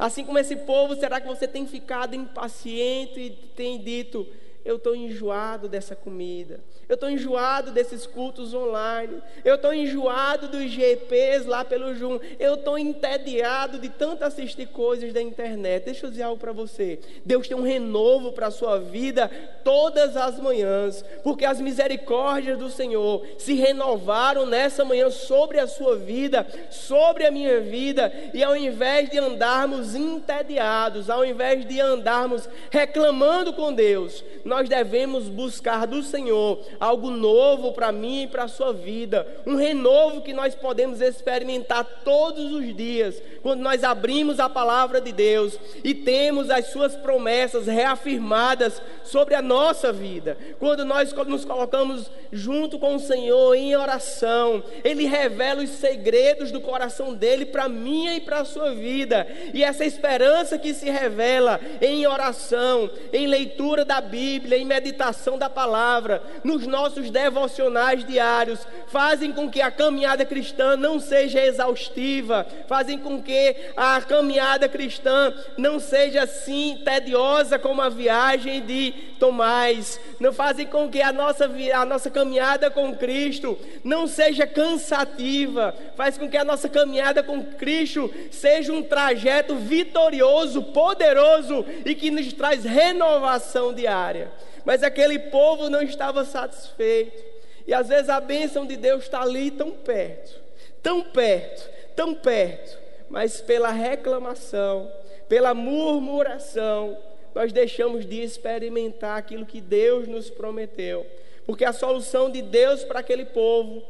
Assim 0.04 0.22
como 0.22 0.38
esse 0.38 0.54
povo, 0.54 0.94
será 0.96 1.18
que 1.18 1.26
você 1.26 1.48
tem 1.48 1.66
ficado 1.66 2.14
impaciente 2.14 3.18
e 3.18 3.30
tem 3.30 3.82
dito: 3.82 4.26
Eu 4.64 4.76
estou 4.76 4.96
enjoado 4.96 5.68
dessa 5.68 5.94
comida, 5.94 6.60
eu 6.88 6.94
estou 6.94 7.08
enjoado 7.08 7.70
desses 7.70 8.06
cultos 8.06 8.52
online. 8.52 9.22
Eu 9.44 9.54
estou 9.54 9.72
enjoado 9.72 10.48
dos 10.48 10.70
GPs 10.70 11.46
lá 11.46 11.64
pelo 11.64 11.94
Zoom. 11.94 12.18
Eu 12.38 12.54
estou 12.54 12.78
entediado 12.78 13.78
de 13.78 13.88
tanto 13.88 14.22
assistir 14.22 14.66
coisas 14.66 15.12
da 15.12 15.20
internet. 15.20 15.84
Deixa 15.86 16.06
eu 16.06 16.10
dizer 16.10 16.24
algo 16.24 16.38
para 16.38 16.52
você. 16.52 17.00
Deus 17.24 17.48
tem 17.48 17.56
um 17.56 17.62
renovo 17.62 18.32
para 18.32 18.48
a 18.48 18.50
sua 18.50 18.78
vida 18.78 19.30
todas 19.64 20.16
as 20.16 20.38
manhãs. 20.38 21.04
Porque 21.22 21.44
as 21.44 21.60
misericórdias 21.60 22.58
do 22.58 22.68
Senhor 22.68 23.26
se 23.38 23.54
renovaram 23.54 24.44
nessa 24.44 24.84
manhã 24.84 25.10
sobre 25.10 25.58
a 25.58 25.66
sua 25.66 25.96
vida, 25.96 26.46
sobre 26.70 27.24
a 27.24 27.30
minha 27.30 27.60
vida. 27.60 28.12
E 28.34 28.44
ao 28.44 28.54
invés 28.54 29.08
de 29.08 29.18
andarmos 29.18 29.94
entediados, 29.94 31.08
ao 31.08 31.24
invés 31.24 31.66
de 31.66 31.80
andarmos 31.80 32.46
reclamando 32.70 33.54
com 33.54 33.72
Deus, 33.72 34.22
nós 34.44 34.53
devemos 34.62 35.28
buscar 35.28 35.86
do 35.86 36.02
Senhor 36.02 36.60
algo 36.78 37.10
novo 37.10 37.72
para 37.72 37.90
mim 37.90 38.22
e 38.22 38.26
para 38.26 38.44
a 38.44 38.48
sua 38.48 38.72
vida, 38.72 39.26
um 39.46 39.56
renovo 39.56 40.22
que 40.22 40.32
nós 40.32 40.54
podemos 40.54 41.00
experimentar 41.00 41.84
todos 42.04 42.52
os 42.52 42.74
dias, 42.76 43.20
quando 43.42 43.60
nós 43.60 43.82
abrimos 43.82 44.38
a 44.38 44.48
palavra 44.48 45.00
de 45.00 45.12
Deus 45.12 45.58
e 45.82 45.94
temos 45.94 46.50
as 46.50 46.66
suas 46.66 46.94
promessas 46.94 47.66
reafirmadas 47.66 48.80
sobre 49.04 49.34
a 49.34 49.42
nossa 49.42 49.92
vida, 49.92 50.36
quando 50.58 50.84
nós 50.84 51.12
nos 51.12 51.44
colocamos 51.44 52.10
junto 52.32 52.78
com 52.78 52.96
o 52.96 53.00
Senhor 53.00 53.54
em 53.54 53.76
oração, 53.76 54.62
Ele 54.82 55.06
revela 55.06 55.62
os 55.62 55.70
segredos 55.70 56.50
do 56.50 56.60
coração 56.60 57.14
dele 57.14 57.46
para 57.46 57.68
minha 57.68 58.14
e 58.14 58.20
para 58.20 58.40
a 58.40 58.44
sua 58.44 58.74
vida, 58.74 59.26
e 59.52 59.62
essa 59.62 59.84
esperança 59.84 60.58
que 60.58 60.74
se 60.74 60.90
revela 60.90 61.60
em 61.80 62.04
oração, 62.06 62.90
em 63.12 63.26
leitura 63.26 63.84
da 63.84 64.00
Bíblia, 64.00 64.58
em 64.58 64.64
meditação 64.64 65.38
da 65.38 65.48
palavra, 65.48 66.22
nos 66.42 66.64
os 66.64 66.66
nossos 66.66 67.10
devocionais 67.10 68.04
diários 68.04 68.66
fazem 68.86 69.32
com 69.32 69.50
que 69.50 69.60
a 69.60 69.70
caminhada 69.70 70.24
cristã 70.24 70.76
não 70.76 70.98
seja 70.98 71.44
exaustiva, 71.44 72.46
fazem 72.66 72.98
com 72.98 73.22
que 73.22 73.56
a 73.76 74.00
caminhada 74.00 74.68
cristã 74.68 75.32
não 75.58 75.78
seja 75.78 76.22
assim 76.22 76.80
tediosa 76.84 77.58
como 77.58 77.82
a 77.82 77.88
viagem 77.88 78.62
de 78.62 78.93
Tomás, 79.18 80.00
não 80.20 80.32
fazem 80.32 80.66
com 80.66 80.90
que 80.90 81.00
a 81.00 81.12
nossa, 81.12 81.50
a 81.74 81.84
nossa 81.84 82.10
caminhada 82.10 82.70
com 82.70 82.94
Cristo 82.96 83.58
não 83.82 84.06
seja 84.06 84.46
cansativa, 84.46 85.74
faz 85.96 86.18
com 86.18 86.28
que 86.28 86.36
a 86.36 86.44
nossa 86.44 86.68
caminhada 86.68 87.22
com 87.22 87.42
Cristo 87.42 88.12
seja 88.30 88.72
um 88.72 88.82
trajeto 88.82 89.54
vitorioso, 89.56 90.62
poderoso 90.62 91.64
e 91.84 91.94
que 91.94 92.10
nos 92.10 92.32
traz 92.32 92.64
renovação 92.64 93.72
diária. 93.72 94.30
Mas 94.64 94.82
aquele 94.82 95.18
povo 95.18 95.68
não 95.68 95.82
estava 95.82 96.24
satisfeito. 96.24 97.22
E 97.66 97.72
às 97.72 97.88
vezes 97.88 98.08
a 98.08 98.20
bênção 98.20 98.66
de 98.66 98.76
Deus 98.76 99.04
está 99.04 99.22
ali 99.22 99.50
tão 99.50 99.70
perto, 99.70 100.40
tão 100.82 101.02
perto, 101.02 101.70
tão 101.96 102.14
perto. 102.14 102.78
Mas 103.08 103.40
pela 103.40 103.70
reclamação, 103.70 104.90
pela 105.28 105.54
murmuração, 105.54 106.96
nós 107.34 107.52
deixamos 107.52 108.06
de 108.06 108.22
experimentar 108.22 109.18
aquilo 109.18 109.44
que 109.44 109.60
Deus 109.60 110.06
nos 110.06 110.30
prometeu. 110.30 111.06
Porque 111.46 111.64
a 111.64 111.72
solução 111.72 112.30
de 112.30 112.40
Deus 112.40 112.84
para 112.84 113.00
aquele 113.00 113.24
povo, 113.24 113.82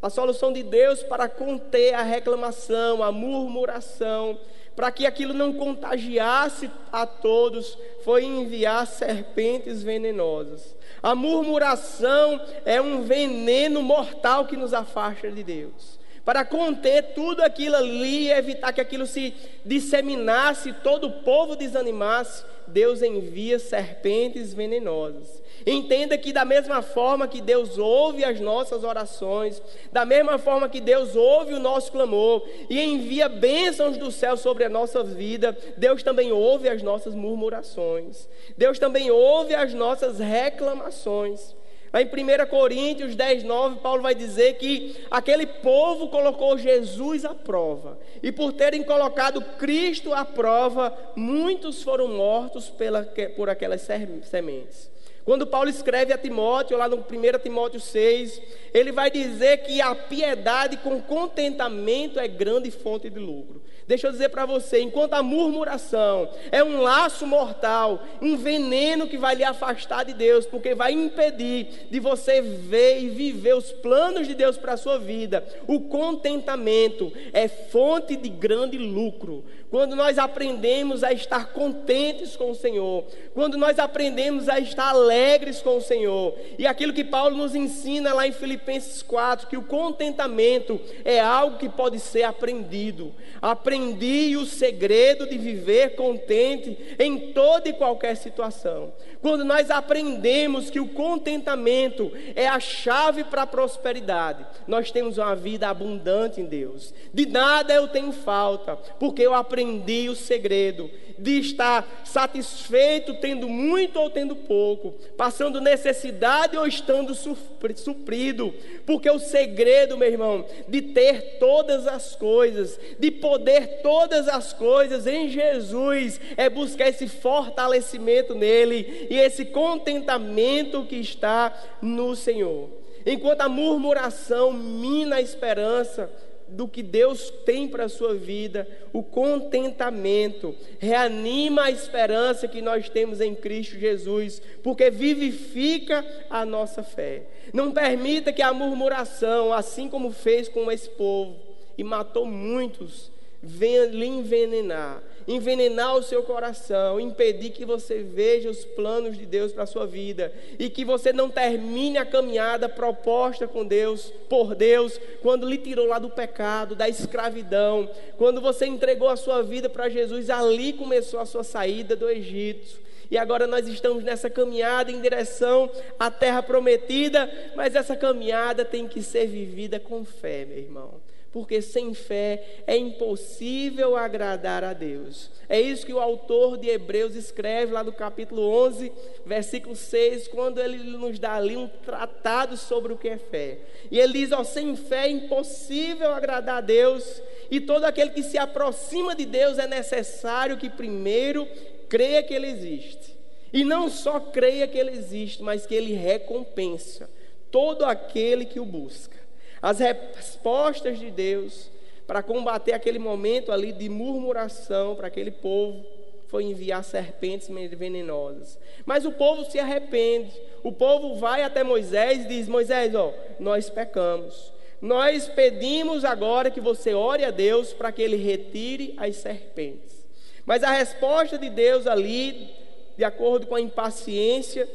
a 0.00 0.08
solução 0.08 0.52
de 0.52 0.62
Deus 0.62 1.02
para 1.02 1.28
conter 1.28 1.94
a 1.94 2.02
reclamação, 2.02 3.02
a 3.02 3.10
murmuração, 3.10 4.38
para 4.74 4.90
que 4.90 5.06
aquilo 5.06 5.32
não 5.32 5.54
contagiasse 5.54 6.70
a 6.92 7.06
todos, 7.06 7.76
foi 8.04 8.24
enviar 8.24 8.86
serpentes 8.86 9.82
venenosas. 9.82 10.76
A 11.02 11.14
murmuração 11.14 12.40
é 12.64 12.80
um 12.80 13.02
veneno 13.02 13.82
mortal 13.82 14.46
que 14.46 14.56
nos 14.56 14.74
afasta 14.74 15.30
de 15.30 15.42
Deus. 15.42 15.98
Para 16.24 16.44
conter 16.44 17.14
tudo 17.14 17.40
aquilo 17.40 17.76
ali 17.76 18.30
evitar 18.30 18.72
que 18.72 18.80
aquilo 18.80 19.06
se 19.06 19.32
disseminasse, 19.64 20.72
todo 20.72 21.06
o 21.06 21.22
povo 21.22 21.54
desanimasse, 21.56 22.44
Deus 22.68 23.02
envia 23.02 23.58
serpentes 23.58 24.52
venenosas. 24.52 25.42
Entenda 25.66 26.16
que, 26.16 26.32
da 26.32 26.44
mesma 26.44 26.82
forma 26.82 27.26
que 27.26 27.40
Deus 27.40 27.78
ouve 27.78 28.24
as 28.24 28.38
nossas 28.38 28.84
orações, 28.84 29.60
da 29.92 30.04
mesma 30.04 30.38
forma 30.38 30.68
que 30.68 30.80
Deus 30.80 31.16
ouve 31.16 31.54
o 31.54 31.60
nosso 31.60 31.90
clamor 31.90 32.46
e 32.68 32.80
envia 32.80 33.28
bênçãos 33.28 33.96
do 33.96 34.12
céu 34.12 34.36
sobre 34.36 34.64
a 34.64 34.68
nossa 34.68 35.02
vida, 35.02 35.56
Deus 35.76 36.02
também 36.02 36.30
ouve 36.30 36.68
as 36.68 36.82
nossas 36.82 37.14
murmurações, 37.14 38.28
Deus 38.56 38.78
também 38.78 39.10
ouve 39.10 39.54
as 39.54 39.72
nossas 39.74 40.18
reclamações. 40.18 41.54
Lá 41.92 42.02
em 42.02 42.06
1 42.06 42.46
Coríntios 42.48 43.14
10, 43.14 43.44
9, 43.44 43.80
Paulo 43.80 44.02
vai 44.02 44.14
dizer 44.14 44.54
que 44.54 44.96
aquele 45.10 45.46
povo 45.46 46.08
colocou 46.08 46.58
Jesus 46.58 47.24
à 47.24 47.34
prova. 47.34 47.98
E 48.22 48.32
por 48.32 48.52
terem 48.52 48.82
colocado 48.82 49.40
Cristo 49.58 50.12
à 50.12 50.24
prova, 50.24 50.96
muitos 51.14 51.82
foram 51.82 52.08
mortos 52.08 52.68
pela, 52.68 53.02
por 53.36 53.48
aquelas 53.48 53.82
sementes. 53.82 54.95
Quando 55.26 55.44
Paulo 55.44 55.68
escreve 55.68 56.12
a 56.12 56.16
Timóteo, 56.16 56.78
lá 56.78 56.88
no 56.88 56.98
1 56.98 57.02
Timóteo 57.42 57.80
6, 57.80 58.40
ele 58.72 58.92
vai 58.92 59.10
dizer 59.10 59.56
que 59.64 59.80
a 59.80 59.92
piedade 59.92 60.76
com 60.76 61.02
contentamento 61.02 62.20
é 62.20 62.28
grande 62.28 62.70
fonte 62.70 63.10
de 63.10 63.18
lucro. 63.18 63.60
Deixa 63.88 64.06
eu 64.06 64.12
dizer 64.12 64.28
para 64.28 64.46
você: 64.46 64.80
enquanto 64.80 65.14
a 65.14 65.24
murmuração 65.24 66.30
é 66.52 66.62
um 66.62 66.80
laço 66.80 67.26
mortal, 67.26 68.04
um 68.22 68.36
veneno 68.36 69.08
que 69.08 69.18
vai 69.18 69.34
lhe 69.34 69.42
afastar 69.42 70.04
de 70.04 70.12
Deus, 70.12 70.46
porque 70.46 70.76
vai 70.76 70.92
impedir 70.92 71.88
de 71.90 71.98
você 71.98 72.40
ver 72.40 73.00
e 73.00 73.08
viver 73.08 73.56
os 73.56 73.72
planos 73.72 74.28
de 74.28 74.34
Deus 74.34 74.56
para 74.56 74.74
a 74.74 74.76
sua 74.76 74.96
vida, 74.96 75.44
o 75.66 75.80
contentamento 75.80 77.12
é 77.32 77.48
fonte 77.48 78.14
de 78.14 78.28
grande 78.28 78.78
lucro. 78.78 79.44
Quando 79.70 79.96
nós 79.96 80.18
aprendemos 80.18 81.02
a 81.02 81.12
estar 81.12 81.52
contentes 81.52 82.36
com 82.36 82.52
o 82.52 82.54
Senhor, 82.54 83.04
quando 83.34 83.58
nós 83.58 83.80
aprendemos 83.80 84.48
a 84.48 84.60
estar 84.60 84.90
alegres 84.90 85.15
com 85.62 85.76
o 85.76 85.80
Senhor, 85.80 86.34
e 86.58 86.66
aquilo 86.66 86.92
que 86.92 87.04
Paulo 87.04 87.36
nos 87.36 87.54
ensina 87.54 88.12
lá 88.12 88.26
em 88.26 88.32
Filipenses 88.32 89.02
4, 89.02 89.48
que 89.48 89.56
o 89.56 89.62
contentamento 89.62 90.80
é 91.04 91.20
algo 91.20 91.58
que 91.58 91.68
pode 91.68 91.98
ser 91.98 92.22
aprendido. 92.22 93.12
Aprendi 93.40 94.36
o 94.36 94.46
segredo 94.46 95.28
de 95.28 95.38
viver 95.38 95.96
contente 95.96 96.96
em 96.98 97.32
toda 97.32 97.68
e 97.68 97.72
qualquer 97.72 98.16
situação. 98.16 98.92
Quando 99.20 99.44
nós 99.44 99.70
aprendemos 99.70 100.70
que 100.70 100.80
o 100.80 100.88
contentamento 100.88 102.12
é 102.34 102.46
a 102.46 102.60
chave 102.60 103.24
para 103.24 103.42
a 103.42 103.46
prosperidade, 103.46 104.46
nós 104.66 104.90
temos 104.90 105.18
uma 105.18 105.34
vida 105.34 105.68
abundante 105.68 106.40
em 106.40 106.44
Deus. 106.44 106.94
De 107.12 107.26
nada 107.26 107.74
eu 107.74 107.88
tenho 107.88 108.12
falta, 108.12 108.76
porque 108.98 109.22
eu 109.22 109.34
aprendi 109.34 110.08
o 110.08 110.14
segredo 110.14 110.90
de 111.18 111.38
estar 111.38 112.02
satisfeito 112.04 113.14
tendo 113.14 113.48
muito 113.48 113.98
ou 113.98 114.10
tendo 114.10 114.36
pouco, 114.36 114.94
passando 115.16 115.60
necessidade 115.60 116.56
ou 116.56 116.66
estando 116.66 117.14
suprido, 117.14 118.54
porque 118.84 119.10
o 119.10 119.18
segredo, 119.18 119.96
meu 119.96 120.08
irmão, 120.08 120.44
de 120.68 120.82
ter 120.82 121.38
todas 121.38 121.86
as 121.86 122.14
coisas, 122.14 122.78
de 122.98 123.10
poder 123.10 123.80
todas 123.82 124.28
as 124.28 124.52
coisas 124.52 125.06
em 125.06 125.28
Jesus, 125.28 126.20
é 126.36 126.48
buscar 126.48 126.88
esse 126.88 127.08
fortalecimento 127.08 128.34
nele 128.34 129.08
e 129.10 129.18
esse 129.18 129.44
contentamento 129.44 130.84
que 130.84 130.96
está 130.96 131.56
no 131.80 132.14
Senhor. 132.14 132.68
Enquanto 133.04 133.42
a 133.42 133.48
murmuração 133.48 134.52
mina 134.52 135.16
a 135.16 135.20
esperança, 135.20 136.10
do 136.48 136.68
que 136.68 136.82
Deus 136.82 137.30
tem 137.44 137.66
para 137.68 137.84
a 137.84 137.88
sua 137.88 138.14
vida, 138.14 138.68
o 138.92 139.02
contentamento, 139.02 140.54
reanima 140.78 141.64
a 141.64 141.70
esperança 141.70 142.48
que 142.48 142.62
nós 142.62 142.88
temos 142.88 143.20
em 143.20 143.34
Cristo 143.34 143.78
Jesus, 143.78 144.40
porque 144.62 144.90
vivifica 144.90 146.04
a 146.30 146.44
nossa 146.44 146.82
fé. 146.82 147.24
Não 147.52 147.72
permita 147.72 148.32
que 148.32 148.42
a 148.42 148.52
murmuração, 148.52 149.52
assim 149.52 149.88
como 149.88 150.10
fez 150.10 150.48
com 150.48 150.70
esse 150.70 150.88
povo 150.90 151.36
e 151.76 151.84
matou 151.84 152.26
muitos, 152.26 153.10
venha 153.42 153.86
lhe 153.86 154.06
envenenar 154.06 155.02
envenenar 155.26 155.96
o 155.96 156.02
seu 156.02 156.22
coração, 156.22 157.00
impedir 157.00 157.50
que 157.50 157.64
você 157.64 158.02
veja 158.02 158.48
os 158.48 158.64
planos 158.64 159.16
de 159.18 159.26
Deus 159.26 159.52
para 159.52 159.64
a 159.64 159.66
sua 159.66 159.86
vida 159.86 160.32
e 160.58 160.70
que 160.70 160.84
você 160.84 161.12
não 161.12 161.28
termine 161.28 161.98
a 161.98 162.06
caminhada 162.06 162.68
proposta 162.68 163.48
com 163.48 163.64
Deus, 163.64 164.12
por 164.28 164.54
Deus, 164.54 165.00
quando 165.22 165.48
lhe 165.48 165.58
tirou 165.58 165.86
lá 165.86 165.98
do 165.98 166.10
pecado, 166.10 166.76
da 166.76 166.88
escravidão, 166.88 167.90
quando 168.16 168.40
você 168.40 168.66
entregou 168.66 169.08
a 169.08 169.16
sua 169.16 169.42
vida 169.42 169.68
para 169.68 169.88
Jesus, 169.88 170.30
ali 170.30 170.72
começou 170.72 171.18
a 171.20 171.26
sua 171.26 171.42
saída 171.42 171.96
do 171.96 172.08
Egito. 172.08 172.86
E 173.08 173.16
agora 173.16 173.46
nós 173.46 173.68
estamos 173.68 174.02
nessa 174.02 174.28
caminhada 174.28 174.90
em 174.90 175.00
direção 175.00 175.70
à 175.98 176.10
terra 176.10 176.42
prometida, 176.42 177.30
mas 177.54 177.76
essa 177.76 177.94
caminhada 177.94 178.64
tem 178.64 178.88
que 178.88 179.00
ser 179.00 179.26
vivida 179.26 179.78
com 179.78 180.04
fé, 180.04 180.44
meu 180.44 180.58
irmão 180.58 181.05
porque 181.36 181.60
sem 181.60 181.92
fé 181.92 182.62
é 182.66 182.78
impossível 182.78 183.94
agradar 183.94 184.64
a 184.64 184.72
Deus. 184.72 185.30
É 185.46 185.60
isso 185.60 185.84
que 185.84 185.92
o 185.92 186.00
autor 186.00 186.56
de 186.56 186.70
Hebreus 186.70 187.14
escreve 187.14 187.74
lá 187.74 187.84
no 187.84 187.92
capítulo 187.92 188.40
11, 188.40 188.90
versículo 189.26 189.76
6, 189.76 190.28
quando 190.28 190.62
ele 190.62 190.78
nos 190.78 191.18
dá 191.18 191.34
ali 191.34 191.54
um 191.54 191.68
tratado 191.68 192.56
sobre 192.56 192.94
o 192.94 192.96
que 192.96 193.10
é 193.10 193.18
fé. 193.18 193.58
E 193.90 194.00
ele 194.00 194.14
diz: 194.14 194.32
ó, 194.32 194.42
sem 194.44 194.74
fé 194.76 195.08
é 195.08 195.10
impossível 195.10 196.10
agradar 196.14 196.56
a 196.56 196.60
Deus, 196.62 197.20
e 197.50 197.60
todo 197.60 197.84
aquele 197.84 198.12
que 198.12 198.22
se 198.22 198.38
aproxima 198.38 199.14
de 199.14 199.26
Deus 199.26 199.58
é 199.58 199.66
necessário 199.66 200.56
que 200.56 200.70
primeiro 200.70 201.46
creia 201.86 202.22
que 202.22 202.32
Ele 202.32 202.46
existe. 202.46 203.14
E 203.52 203.62
não 203.62 203.90
só 203.90 204.18
creia 204.18 204.66
que 204.66 204.78
Ele 204.78 204.92
existe, 204.92 205.42
mas 205.42 205.66
que 205.66 205.74
Ele 205.74 205.92
recompensa 205.92 207.10
todo 207.50 207.84
aquele 207.84 208.46
que 208.46 208.58
o 208.58 208.64
busca. 208.64 209.15
As 209.60 209.78
respostas 209.78 210.98
de 210.98 211.10
Deus 211.10 211.70
para 212.06 212.22
combater 212.22 212.72
aquele 212.72 212.98
momento 212.98 213.50
ali 213.50 213.72
de 213.72 213.88
murmuração 213.88 214.94
para 214.94 215.08
aquele 215.08 215.30
povo 215.30 215.84
foi 216.28 216.44
enviar 216.44 216.82
serpentes 216.84 217.48
venenosas. 217.48 218.58
Mas 218.84 219.04
o 219.04 219.12
povo 219.12 219.44
se 219.44 219.58
arrepende. 219.58 220.32
O 220.62 220.72
povo 220.72 221.16
vai 221.16 221.42
até 221.42 221.62
Moisés 221.62 222.24
e 222.24 222.28
diz: 222.28 222.48
Moisés, 222.48 222.94
ó, 222.94 223.12
nós 223.38 223.70
pecamos. 223.70 224.52
Nós 224.80 225.28
pedimos 225.28 226.04
agora 226.04 226.50
que 226.50 226.60
você 226.60 226.92
ore 226.92 227.24
a 227.24 227.30
Deus 227.30 227.72
para 227.72 227.90
que 227.90 228.02
ele 228.02 228.16
retire 228.16 228.94
as 228.98 229.16
serpentes. 229.16 230.04
Mas 230.44 230.62
a 230.62 230.70
resposta 230.70 231.38
de 231.38 231.48
Deus 231.48 231.86
ali, 231.86 232.50
de 232.96 233.04
acordo 233.04 233.46
com 233.46 233.54
a 233.54 233.60
impaciência 233.60 234.68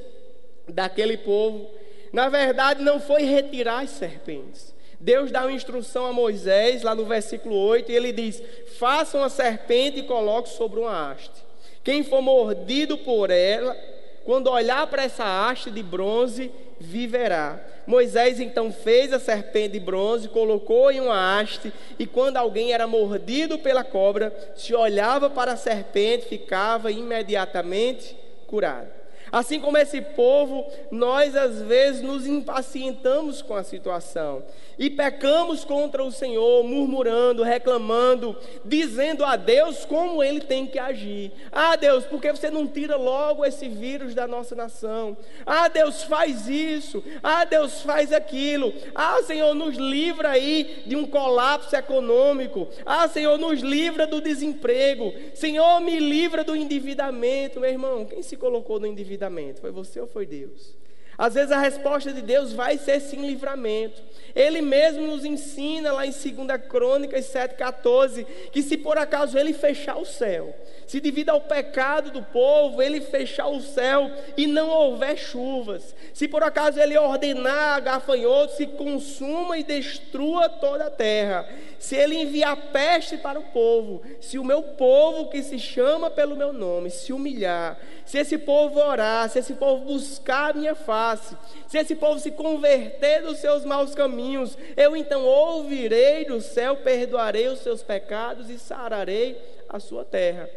daquele 0.67 1.17
povo, 1.17 1.69
na 2.11 2.29
verdade, 2.29 2.83
não 2.83 2.99
foi 2.99 3.23
retirar 3.23 3.79
as 3.79 3.91
serpentes. 3.91 4.73
Deus 4.99 5.31
dá 5.31 5.41
uma 5.41 5.51
instrução 5.51 6.05
a 6.05 6.13
Moisés, 6.13 6.83
lá 6.83 6.93
no 6.93 7.05
versículo 7.05 7.55
8, 7.55 7.91
e 7.91 7.95
ele 7.95 8.11
diz: 8.11 8.41
Faça 8.77 9.17
uma 9.17 9.29
serpente 9.29 9.99
e 9.99 10.03
coloque 10.03 10.49
sobre 10.49 10.79
uma 10.79 11.11
haste. 11.11 11.43
Quem 11.83 12.03
for 12.03 12.21
mordido 12.21 12.97
por 12.97 13.31
ela, 13.31 13.75
quando 14.23 14.51
olhar 14.51 14.85
para 14.87 15.03
essa 15.03 15.23
haste 15.23 15.71
de 15.71 15.81
bronze, 15.81 16.51
viverá. 16.79 17.59
Moisés 17.87 18.39
então 18.39 18.71
fez 18.71 19.11
a 19.11 19.19
serpente 19.19 19.73
de 19.73 19.79
bronze, 19.79 20.29
colocou 20.29 20.91
em 20.91 21.01
uma 21.01 21.39
haste, 21.39 21.73
e 21.97 22.05
quando 22.05 22.37
alguém 22.37 22.71
era 22.71 22.85
mordido 22.85 23.57
pela 23.57 23.83
cobra, 23.83 24.31
se 24.55 24.75
olhava 24.75 25.29
para 25.29 25.53
a 25.53 25.57
serpente, 25.57 26.27
ficava 26.27 26.91
imediatamente 26.91 28.15
curado. 28.45 29.00
Assim 29.31 29.59
como 29.59 29.77
esse 29.77 30.01
povo, 30.01 30.67
nós 30.91 31.35
às 31.35 31.61
vezes 31.61 32.01
nos 32.01 32.27
impacientamos 32.27 33.41
com 33.41 33.55
a 33.55 33.63
situação 33.63 34.43
e 34.77 34.89
pecamos 34.89 35.63
contra 35.63 36.03
o 36.03 36.11
Senhor, 36.11 36.63
murmurando, 36.63 37.43
reclamando, 37.43 38.35
dizendo 38.65 39.23
a 39.23 39.35
Deus 39.35 39.85
como 39.85 40.23
ele 40.23 40.41
tem 40.41 40.65
que 40.65 40.79
agir. 40.79 41.31
Ah, 41.51 41.75
Deus, 41.75 42.03
por 42.05 42.19
que 42.19 42.31
você 42.31 42.49
não 42.49 42.67
tira 42.67 42.95
logo 42.95 43.45
esse 43.45 43.69
vírus 43.69 44.15
da 44.15 44.27
nossa 44.27 44.55
nação? 44.55 45.15
Ah, 45.45 45.67
Deus, 45.67 46.03
faz 46.03 46.49
isso. 46.49 47.03
Ah, 47.21 47.45
Deus, 47.45 47.81
faz 47.83 48.11
aquilo. 48.11 48.73
Ah, 48.95 49.21
Senhor, 49.23 49.53
nos 49.53 49.77
livra 49.77 50.31
aí 50.31 50.81
de 50.85 50.95
um 50.95 51.05
colapso 51.05 51.75
econômico. 51.75 52.67
Ah, 52.85 53.07
Senhor, 53.07 53.37
nos 53.37 53.61
livra 53.61 54.07
do 54.07 54.19
desemprego. 54.19 55.13
Senhor, 55.35 55.79
me 55.79 55.99
livra 55.99 56.43
do 56.43 56.55
endividamento, 56.55 57.59
meu 57.59 57.69
irmão. 57.69 58.03
Quem 58.03 58.21
se 58.23 58.35
colocou 58.35 58.79
no 58.79 58.87
endividamento? 58.87 59.20
Livramento? 59.21 59.61
Foi 59.61 59.71
você 59.71 59.99
ou 59.99 60.07
foi 60.07 60.25
Deus? 60.25 60.75
Às 61.21 61.35
vezes 61.35 61.51
a 61.51 61.59
resposta 61.59 62.11
de 62.11 62.19
Deus 62.19 62.51
vai 62.51 62.79
ser 62.79 62.99
sim 62.99 63.27
livramento. 63.27 64.01
Ele 64.35 64.59
mesmo 64.59 65.05
nos 65.05 65.23
ensina 65.23 65.91
lá 65.91 66.03
em 66.03 66.09
2 66.09 66.25
Crônicas 66.67 67.25
7,14 67.31 68.25
que 68.51 68.63
se 68.63 68.75
por 68.75 68.97
acaso 68.97 69.37
ele 69.37 69.53
fechar 69.53 69.97
o 69.97 70.05
céu, 70.05 70.55
se 70.87 70.99
devido 70.99 71.29
ao 71.29 71.41
pecado 71.41 72.09
do 72.09 72.23
povo, 72.23 72.81
ele 72.81 73.01
fechar 73.01 73.47
o 73.47 73.61
céu 73.61 74.09
e 74.35 74.47
não 74.47 74.69
houver 74.69 75.15
chuvas, 75.15 75.95
se 76.11 76.27
por 76.27 76.41
acaso 76.41 76.79
ele 76.79 76.97
ordenar 76.97 77.75
a 77.75 77.79
gafanhotos 77.79 78.55
se 78.55 78.65
consuma 78.65 79.59
e 79.59 79.63
destrua 79.63 80.49
toda 80.49 80.85
a 80.85 80.89
terra, 80.89 81.47
se 81.77 81.95
ele 81.95 82.15
enviar 82.15 82.55
peste 82.71 83.17
para 83.17 83.39
o 83.39 83.43
povo, 83.43 84.01
se 84.19 84.39
o 84.39 84.43
meu 84.43 84.61
povo 84.63 85.29
que 85.29 85.43
se 85.43 85.59
chama 85.59 86.09
pelo 86.09 86.35
meu 86.35 86.51
nome 86.51 86.89
se 86.89 87.13
humilhar, 87.13 87.77
se 88.05 88.17
esse 88.17 88.37
povo 88.37 88.79
orar, 88.79 89.29
se 89.29 89.39
esse 89.39 89.53
povo 89.53 89.85
buscar 89.85 90.51
a 90.51 90.53
minha 90.53 90.75
face, 90.75 91.10
se 91.15 91.77
esse 91.77 91.95
povo 91.95 92.19
se 92.19 92.31
converter 92.31 93.21
dos 93.21 93.37
seus 93.37 93.65
maus 93.65 93.95
caminhos, 93.95 94.57
eu 94.75 94.95
então 94.95 95.25
ouvirei 95.25 96.25
do 96.25 96.41
céu, 96.41 96.77
perdoarei 96.77 97.47
os 97.47 97.59
seus 97.59 97.81
pecados 97.81 98.49
e 98.49 98.57
sararei 98.57 99.37
a 99.69 99.79
sua 99.79 100.03
terra. 100.03 100.49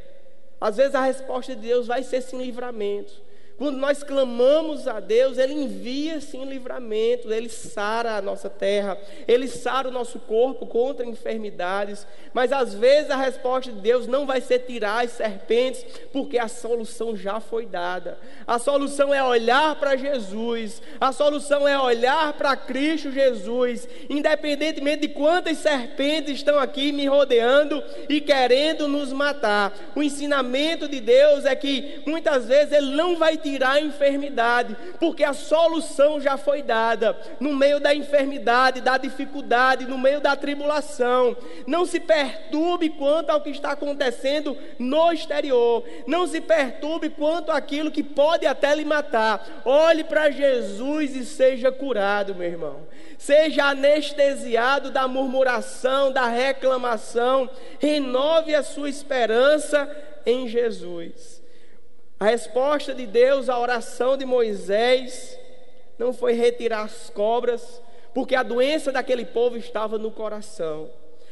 Às 0.60 0.76
vezes 0.76 0.94
a 0.94 1.04
resposta 1.04 1.54
de 1.54 1.62
Deus 1.62 1.86
vai 1.86 2.02
ser 2.02 2.20
sim 2.20 2.38
livramento. 2.38 3.12
Quando 3.56 3.76
nós 3.78 4.02
clamamos 4.02 4.88
a 4.88 4.98
Deus, 4.98 5.38
Ele 5.38 5.52
envia 5.52 6.20
sim 6.20 6.44
livramento, 6.44 7.32
Ele 7.32 7.48
sara 7.48 8.16
a 8.16 8.22
nossa 8.22 8.50
terra, 8.50 8.98
Ele 9.28 9.46
sara 9.46 9.88
o 9.88 9.92
nosso 9.92 10.18
corpo 10.18 10.66
contra 10.66 11.06
enfermidades, 11.06 12.04
mas 12.32 12.50
às 12.50 12.74
vezes 12.74 13.10
a 13.10 13.16
resposta 13.16 13.70
de 13.70 13.80
Deus 13.80 14.08
não 14.08 14.26
vai 14.26 14.40
ser 14.40 14.60
tirar 14.60 15.04
as 15.04 15.12
serpentes, 15.12 15.84
porque 16.12 16.36
a 16.36 16.48
solução 16.48 17.16
já 17.16 17.38
foi 17.38 17.64
dada. 17.64 18.18
A 18.44 18.58
solução 18.58 19.14
é 19.14 19.22
olhar 19.22 19.76
para 19.76 19.94
Jesus, 19.94 20.82
a 21.00 21.12
solução 21.12 21.66
é 21.66 21.78
olhar 21.78 22.32
para 22.32 22.56
Cristo 22.56 23.12
Jesus, 23.12 23.88
independentemente 24.10 25.02
de 25.02 25.14
quantas 25.14 25.58
serpentes 25.58 26.34
estão 26.34 26.58
aqui 26.58 26.90
me 26.90 27.06
rodeando 27.06 27.80
e 28.08 28.20
querendo 28.20 28.88
nos 28.88 29.12
matar. 29.12 29.72
O 29.94 30.02
ensinamento 30.02 30.88
de 30.88 31.00
Deus 31.00 31.44
é 31.44 31.54
que 31.54 32.02
muitas 32.04 32.46
vezes 32.46 32.72
Ele 32.72 32.96
não 32.96 33.16
vai 33.16 33.36
tirar 33.44 33.72
a 33.72 33.80
enfermidade, 33.80 34.74
porque 34.98 35.22
a 35.22 35.34
solução 35.34 36.18
já 36.18 36.38
foi 36.38 36.62
dada 36.62 37.16
no 37.38 37.54
meio 37.54 37.78
da 37.78 37.94
enfermidade, 37.94 38.80
da 38.80 38.96
dificuldade, 38.96 39.84
no 39.84 39.98
meio 39.98 40.18
da 40.18 40.34
tribulação. 40.34 41.36
Não 41.66 41.84
se 41.84 42.00
perturbe 42.00 42.88
quanto 42.88 43.28
ao 43.28 43.42
que 43.42 43.50
está 43.50 43.72
acontecendo 43.72 44.56
no 44.78 45.12
exterior, 45.12 45.84
não 46.06 46.26
se 46.26 46.40
perturbe 46.40 47.10
quanto 47.10 47.52
àquilo 47.52 47.90
que 47.90 48.02
pode 48.02 48.46
até 48.46 48.74
lhe 48.74 48.84
matar. 48.84 49.62
Olhe 49.64 50.02
para 50.02 50.30
Jesus 50.30 51.14
e 51.14 51.24
seja 51.26 51.70
curado, 51.70 52.34
meu 52.34 52.48
irmão. 52.48 52.88
Seja 53.18 53.66
anestesiado 53.66 54.90
da 54.90 55.06
murmuração, 55.06 56.10
da 56.10 56.26
reclamação, 56.26 57.48
renove 57.78 58.54
a 58.54 58.62
sua 58.62 58.88
esperança 58.88 59.88
em 60.24 60.48
Jesus. 60.48 61.43
A 62.24 62.26
resposta 62.26 62.94
de 62.94 63.04
Deus 63.04 63.50
à 63.50 63.58
oração 63.58 64.16
de 64.16 64.24
Moisés 64.24 65.38
não 65.98 66.10
foi 66.10 66.32
retirar 66.32 66.84
as 66.84 67.10
cobras, 67.10 67.82
porque 68.14 68.34
a 68.34 68.42
doença 68.42 68.90
daquele 68.90 69.26
povo 69.26 69.58
estava 69.58 69.98
no 69.98 70.10
coração. 70.10 70.88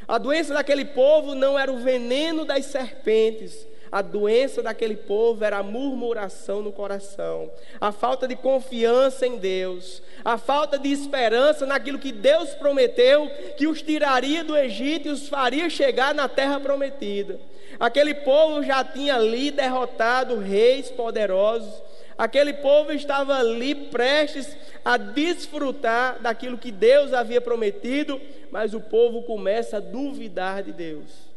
A 0.07 0.19
doença 0.19 0.53
daquele 0.53 0.85
povo 0.85 1.33
não 1.33 1.57
era 1.57 1.73
o 1.73 1.79
veneno 1.79 2.45
das 2.45 2.67
serpentes, 2.67 3.65
a 3.93 4.01
doença 4.01 4.63
daquele 4.63 4.95
povo 4.95 5.45
era 5.45 5.59
a 5.59 5.63
murmuração 5.63 6.63
no 6.63 6.71
coração, 6.71 7.51
a 7.79 7.91
falta 7.91 8.27
de 8.27 8.35
confiança 8.35 9.27
em 9.27 9.37
Deus, 9.37 10.01
a 10.25 10.35
falta 10.35 10.79
de 10.79 10.91
esperança 10.91 11.63
naquilo 11.67 11.99
que 11.99 12.11
Deus 12.11 12.55
prometeu 12.55 13.29
que 13.55 13.67
os 13.67 13.83
tiraria 13.83 14.43
do 14.43 14.57
Egito 14.57 15.07
e 15.07 15.11
os 15.11 15.29
faria 15.29 15.69
chegar 15.69 16.11
na 16.15 16.27
terra 16.27 16.59
prometida. 16.59 17.39
Aquele 17.79 18.15
povo 18.15 18.63
já 18.63 18.83
tinha 18.83 19.13
ali 19.13 19.51
derrotado 19.51 20.39
reis 20.39 20.89
poderosos, 20.89 21.71
aquele 22.17 22.53
povo 22.53 22.91
estava 22.91 23.37
ali 23.37 23.75
prestes 23.75 24.57
a 24.83 24.97
desfrutar 24.97 26.19
daquilo 26.19 26.57
que 26.57 26.71
Deus 26.71 27.13
havia 27.13 27.39
prometido, 27.39 28.19
mas 28.49 28.73
o 28.73 28.81
povo 28.81 29.21
começa 29.21 29.77
a 29.77 29.79
duvidar 29.79 30.63
de 30.63 30.71
Deus. 30.71 31.32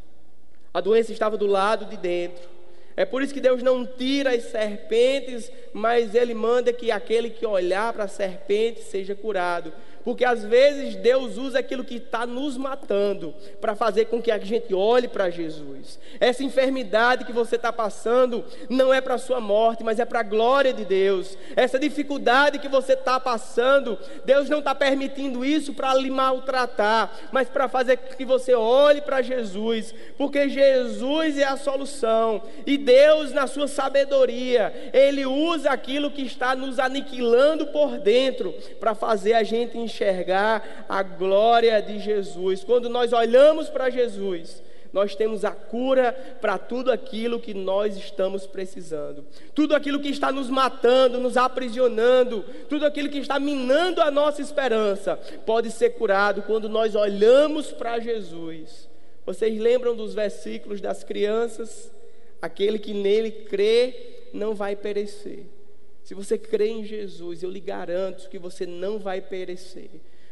A 0.77 0.81
doença 0.83 1.11
estava 1.11 1.39
do 1.39 1.47
lado 1.47 1.87
de 1.87 1.97
dentro. 1.97 2.47
É 2.95 3.07
por 3.07 3.23
isso 3.23 3.33
que 3.33 3.41
Deus 3.41 3.63
não 3.63 3.87
tira 3.87 4.35
as 4.35 4.43
serpentes, 4.43 5.51
mas 5.73 6.15
Ele 6.15 6.35
manda 6.35 6.71
que 6.71 6.91
aquele 6.91 7.31
que 7.31 7.47
olhar 7.47 7.95
para 7.95 8.05
a 8.05 8.09
serpente 8.09 8.83
seja 8.83 9.15
curado. 9.15 9.73
Porque 10.07 10.25
às 10.25 10.45
vezes 10.45 10.95
Deus 10.95 11.37
usa 11.37 11.59
aquilo 11.59 11.83
que 11.83 11.97
está 11.97 12.25
nos 12.25 12.57
matando 12.57 13.35
para 13.61 13.75
fazer 13.75 14.05
com 14.05 14.23
que 14.23 14.31
a 14.31 14.39
gente 14.39 14.73
olhe 14.73 15.09
para 15.09 15.31
Jesus. 15.31 15.99
Essa 16.21 16.45
enfermidade 16.45 17.25
que 17.25 17.33
você 17.33 17.57
está 17.57 17.73
passando 17.73 18.45
não 18.71 18.95
é 18.95 19.01
para 19.01 19.15
a 19.15 19.19
sua 19.19 19.41
morte, 19.41 19.83
mas 19.83 19.99
é 19.99 20.05
para 20.05 20.21
a 20.21 20.23
glória 20.23 20.73
de 20.73 20.85
Deus. 20.85 21.37
Essa 21.57 21.77
dificuldade 21.77 22.61
que 22.61 22.69
você 22.69 22.93
está 22.93 23.19
passando, 23.19 23.99
Deus 24.25 24.49
não 24.49 24.61
está 24.61 24.77
permitindo 24.77 25.45
isso 25.45 25.75
para 25.75 25.93
lhe 25.95 26.09
maltratar, 26.09 27.11
mas 27.33 27.49
para 27.49 27.69
fazer 27.69 27.97
com 27.97 28.15
que 28.15 28.25
você 28.25 28.55
olhe 28.55 29.01
para 29.01 29.23
Jesus. 29.23 29.93
Porque 30.17 30.49
Jesus 30.49 31.37
é 31.37 31.47
a 31.47 31.57
solução. 31.57 32.43
E 32.65 32.79
Deus, 32.79 33.33
na 33.33 33.49
sua 33.49 33.67
sabedoria, 33.67 34.73
Ele 34.93 35.27
usa 35.27 35.71
aquilo 35.71 36.13
que 36.13 36.23
está 36.23 36.55
nos 36.55 36.79
aniquilando 36.79 37.67
por 37.67 37.99
dentro 37.99 38.55
para 38.79 38.95
fazer 38.95 39.33
a 39.33 39.43
gente 39.43 39.77
enxergar 39.77 39.96
enxergar 39.97 40.87
a 40.89 41.03
glória 41.03 41.81
de 41.81 41.99
Jesus. 41.99 42.63
Quando 42.63 42.89
nós 42.89 43.13
olhamos 43.13 43.69
para 43.69 43.89
Jesus, 43.89 44.63
nós 44.93 45.15
temos 45.15 45.45
a 45.45 45.51
cura 45.51 46.13
para 46.41 46.59
tudo 46.59 46.93
aquilo 46.93 47.41
que 47.41 47.55
nós 47.55 47.97
estamos 47.97 48.47
precisando. 48.47 49.25
Tudo 49.55 49.75
aquilo 49.75 50.01
que 50.01 50.09
está 50.09 50.31
nos 50.31 50.49
matando, 50.49 51.19
nos 51.19 51.37
aprisionando, 51.37 52.45
tudo 52.69 52.87
aquilo 52.87 53.09
que 53.09 53.19
está 53.19 53.39
minando 53.41 54.01
a 54.01 54.11
nossa 54.11 54.41
esperança, 54.41 55.17
pode 55.45 55.71
ser 55.71 55.91
curado 55.91 56.43
quando 56.43 56.69
nós 56.69 56.95
olhamos 56.95 57.73
para 57.73 57.99
Jesus. 57.99 58.89
Vocês 59.25 59.59
lembram 59.59 59.97
dos 59.97 60.15
versículos 60.15 60.81
das 60.81 61.03
crianças? 61.03 61.91
Aquele 62.41 62.79
que 62.79 62.95
nele 62.95 63.31
crê 63.31 64.29
não 64.33 64.55
vai 64.55 64.77
perecer. 64.77 65.56
Se 66.07 66.15
você 66.15 66.39
crê 66.39 66.69
em 66.69 66.85
Jesus, 66.85 67.43
eu 67.43 67.51
lhe 67.51 67.59
garanto 67.59 68.29
que 68.29 68.39
você 68.39 68.65
não 68.65 68.97
vai 68.97 69.21
perecer. 69.21 69.91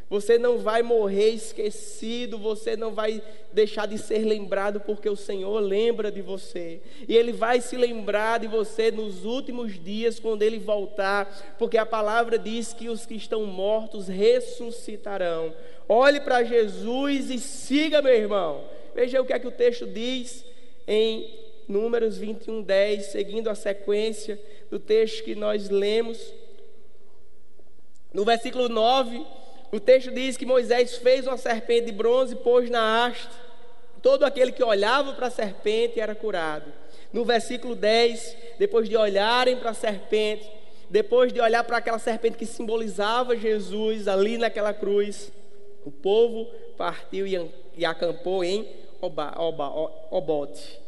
Você 0.09 0.37
não 0.37 0.57
vai 0.57 0.81
morrer 0.81 1.31
esquecido, 1.31 2.37
você 2.37 2.77
não 2.77 2.93
vai 2.93 3.21
deixar 3.51 3.85
de 3.85 3.97
ser 3.97 4.19
lembrado, 4.19 4.79
porque 4.79 5.09
o 5.09 5.17
Senhor 5.17 5.59
lembra 5.59 6.09
de 6.09 6.21
você. 6.21 6.79
E 7.09 7.17
Ele 7.17 7.33
vai 7.33 7.59
se 7.59 7.75
lembrar 7.75 8.39
de 8.39 8.47
você 8.47 8.89
nos 8.89 9.25
últimos 9.25 9.77
dias, 9.77 10.17
quando 10.17 10.43
Ele 10.43 10.59
voltar, 10.59 11.55
porque 11.59 11.77
a 11.77 11.85
palavra 11.85 12.39
diz 12.39 12.71
que 12.71 12.87
os 12.87 13.05
que 13.05 13.15
estão 13.15 13.45
mortos 13.45 14.07
ressuscitarão. 14.07 15.53
Olhe 15.89 16.21
para 16.21 16.45
Jesus 16.45 17.29
e 17.29 17.37
siga, 17.37 18.01
meu 18.01 18.13
irmão. 18.13 18.63
Veja 18.95 19.21
o 19.21 19.25
que 19.25 19.33
é 19.33 19.39
que 19.39 19.47
o 19.47 19.51
texto 19.51 19.85
diz 19.85 20.45
em 20.87 21.44
Números 21.67 22.17
21, 22.17 22.61
10, 22.61 23.05
seguindo 23.07 23.49
a 23.49 23.55
sequência 23.55 24.39
do 24.69 24.79
texto 24.79 25.23
que 25.23 25.35
nós 25.35 25.69
lemos. 25.69 26.33
No 28.13 28.23
versículo 28.23 28.69
9, 28.69 29.25
o 29.71 29.79
texto 29.79 30.11
diz 30.11 30.37
que 30.37 30.45
Moisés 30.45 30.97
fez 30.97 31.25
uma 31.27 31.37
serpente 31.37 31.87
de 31.87 31.91
bronze 31.91 32.33
e 32.33 32.37
pôs 32.37 32.69
na 32.69 33.05
haste. 33.05 33.33
Todo 34.01 34.23
aquele 34.23 34.51
que 34.51 34.63
olhava 34.63 35.13
para 35.13 35.27
a 35.27 35.31
serpente 35.31 35.99
era 35.99 36.13
curado. 36.13 36.71
No 37.11 37.25
versículo 37.25 37.75
10, 37.75 38.37
depois 38.59 38.87
de 38.87 38.95
olharem 38.95 39.57
para 39.57 39.71
a 39.71 39.73
serpente, 39.73 40.49
depois 40.89 41.33
de 41.33 41.41
olhar 41.41 41.63
para 41.63 41.77
aquela 41.77 41.97
serpente 41.97 42.37
que 42.37 42.45
simbolizava 42.45 43.35
Jesus 43.35 44.07
ali 44.07 44.37
naquela 44.37 44.73
cruz, 44.73 45.31
o 45.83 45.91
povo 45.91 46.45
partiu 46.77 47.25
e 47.75 47.85
acampou 47.85 48.43
em 48.43 48.67
Obote. 50.11 50.84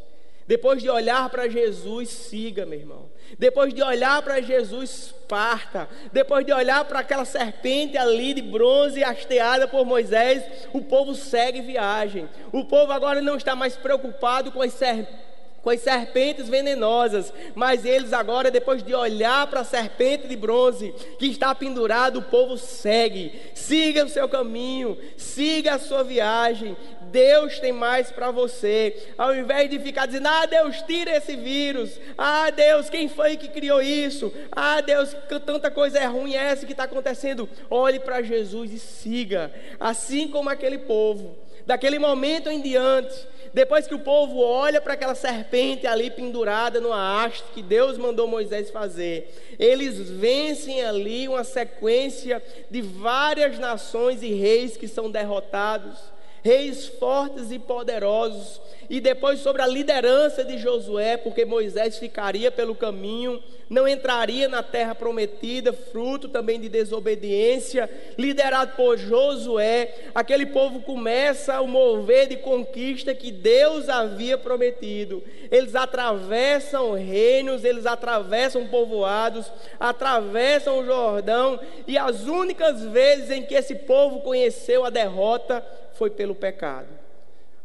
Depois 0.48 0.82
de 0.82 0.88
olhar 0.88 1.28
para 1.28 1.46
Jesus, 1.46 2.08
siga, 2.08 2.64
meu 2.64 2.78
irmão. 2.78 3.10
Depois 3.38 3.74
de 3.74 3.82
olhar 3.82 4.22
para 4.22 4.40
Jesus, 4.40 5.14
parta. 5.28 5.86
Depois 6.10 6.46
de 6.46 6.54
olhar 6.54 6.86
para 6.86 7.00
aquela 7.00 7.26
serpente 7.26 7.98
ali 7.98 8.32
de 8.32 8.40
bronze 8.40 9.04
hasteada 9.04 9.68
por 9.68 9.84
Moisés, 9.84 10.42
o 10.72 10.80
povo 10.80 11.14
segue 11.14 11.60
viagem. 11.60 12.26
O 12.50 12.64
povo 12.64 12.90
agora 12.92 13.20
não 13.20 13.36
está 13.36 13.54
mais 13.54 13.76
preocupado 13.76 14.50
com 14.50 14.62
as 14.62 14.72
serpentes 14.72 15.28
com 15.62 15.70
as 15.70 15.80
serpentes 15.80 16.48
venenosas, 16.48 17.32
mas 17.54 17.84
eles 17.84 18.12
agora, 18.12 18.50
depois 18.50 18.82
de 18.82 18.94
olhar 18.94 19.46
para 19.48 19.60
a 19.60 19.64
serpente 19.64 20.28
de 20.28 20.36
bronze 20.36 20.94
que 21.18 21.26
está 21.26 21.54
pendurado, 21.54 22.20
o 22.20 22.22
povo 22.22 22.56
segue, 22.56 23.32
siga 23.54 24.04
o 24.04 24.08
seu 24.08 24.28
caminho, 24.28 24.96
siga 25.16 25.74
a 25.74 25.78
sua 25.78 26.02
viagem. 26.04 26.76
Deus 27.10 27.58
tem 27.58 27.72
mais 27.72 28.10
para 28.10 28.30
você. 28.30 28.96
Ao 29.16 29.34
invés 29.34 29.70
de 29.70 29.78
ficar 29.78 30.06
dizendo, 30.06 30.28
ah, 30.28 30.46
Deus, 30.46 30.82
tira 30.82 31.16
esse 31.16 31.36
vírus. 31.36 31.98
Ah, 32.16 32.50
Deus, 32.50 32.88
quem 32.88 33.08
foi 33.08 33.36
que 33.36 33.48
criou 33.48 33.80
isso? 33.82 34.32
Ah, 34.52 34.80
Deus, 34.80 35.14
tanta 35.44 35.70
coisa 35.70 35.98
é 35.98 36.06
ruim 36.06 36.34
essa 36.34 36.66
que 36.66 36.72
está 36.72 36.84
acontecendo. 36.84 37.48
Olhe 37.70 38.00
para 38.00 38.22
Jesus 38.22 38.72
e 38.72 38.78
siga, 38.78 39.52
assim 39.78 40.28
como 40.28 40.50
aquele 40.50 40.78
povo. 40.78 41.36
Daquele 41.66 41.98
momento 41.98 42.48
em 42.48 42.62
diante, 42.62 43.14
depois 43.52 43.86
que 43.86 43.94
o 43.94 43.98
povo 43.98 44.38
olha 44.38 44.80
para 44.80 44.94
aquela 44.94 45.14
serpente 45.14 45.86
ali 45.86 46.10
pendurada 46.10 46.80
numa 46.80 47.24
haste 47.24 47.44
que 47.52 47.62
Deus 47.62 47.98
mandou 47.98 48.26
Moisés 48.26 48.70
fazer, 48.70 49.34
eles 49.58 50.08
vencem 50.08 50.82
ali 50.82 51.28
uma 51.28 51.44
sequência 51.44 52.42
de 52.70 52.80
várias 52.80 53.58
nações 53.58 54.22
e 54.22 54.32
reis 54.32 54.76
que 54.78 54.88
são 54.88 55.10
derrotados 55.10 55.98
reis 56.42 56.86
fortes 56.86 57.50
e 57.50 57.58
poderosos, 57.58 58.60
e 58.88 59.00
depois 59.00 59.40
sobre 59.40 59.60
a 59.60 59.66
liderança 59.66 60.44
de 60.44 60.58
Josué, 60.58 61.16
porque 61.16 61.44
Moisés 61.44 61.98
ficaria 61.98 62.50
pelo 62.50 62.74
caminho, 62.74 63.42
não 63.68 63.86
entraria 63.86 64.48
na 64.48 64.62
terra 64.62 64.94
prometida, 64.94 65.72
fruto 65.72 66.28
também 66.28 66.58
de 66.58 66.68
desobediência, 66.70 67.88
liderado 68.16 68.72
por 68.76 68.96
Josué, 68.96 69.94
aquele 70.14 70.46
povo 70.46 70.80
começa 70.80 71.60
o 71.60 71.68
mover 71.68 72.28
de 72.28 72.36
conquista 72.36 73.14
que 73.14 73.30
Deus 73.30 73.88
havia 73.88 74.38
prometido. 74.38 75.22
Eles 75.50 75.74
atravessam 75.74 76.94
reinos, 76.94 77.64
eles 77.64 77.84
atravessam 77.84 78.66
povoados, 78.68 79.52
atravessam 79.78 80.78
o 80.78 80.84
Jordão, 80.84 81.60
e 81.86 81.98
as 81.98 82.24
únicas 82.24 82.82
vezes 82.84 83.30
em 83.30 83.42
que 83.42 83.54
esse 83.54 83.74
povo 83.74 84.20
conheceu 84.20 84.84
a 84.84 84.90
derrota 84.90 85.64
foi 85.92 86.08
pelo 86.08 86.34
pecado. 86.34 86.97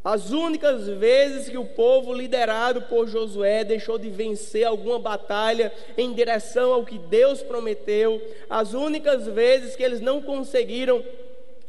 As 0.03 0.31
únicas 0.31 0.85
vezes 0.87 1.47
que 1.47 1.57
o 1.57 1.63
povo 1.63 2.13
liderado 2.13 2.81
por 2.83 3.07
Josué 3.07 3.63
deixou 3.63 3.97
de 3.97 4.09
vencer 4.09 4.65
alguma 4.65 4.99
batalha 4.99 5.71
em 5.97 6.11
direção 6.11 6.73
ao 6.73 6.83
que 6.83 6.99
Deus 6.99 7.41
prometeu, 7.41 8.21
as 8.49 8.73
únicas 8.73 9.25
vezes 9.27 9.77
que 9.77 9.83
eles 9.83 10.01
não 10.01 10.21
conseguiram 10.21 11.01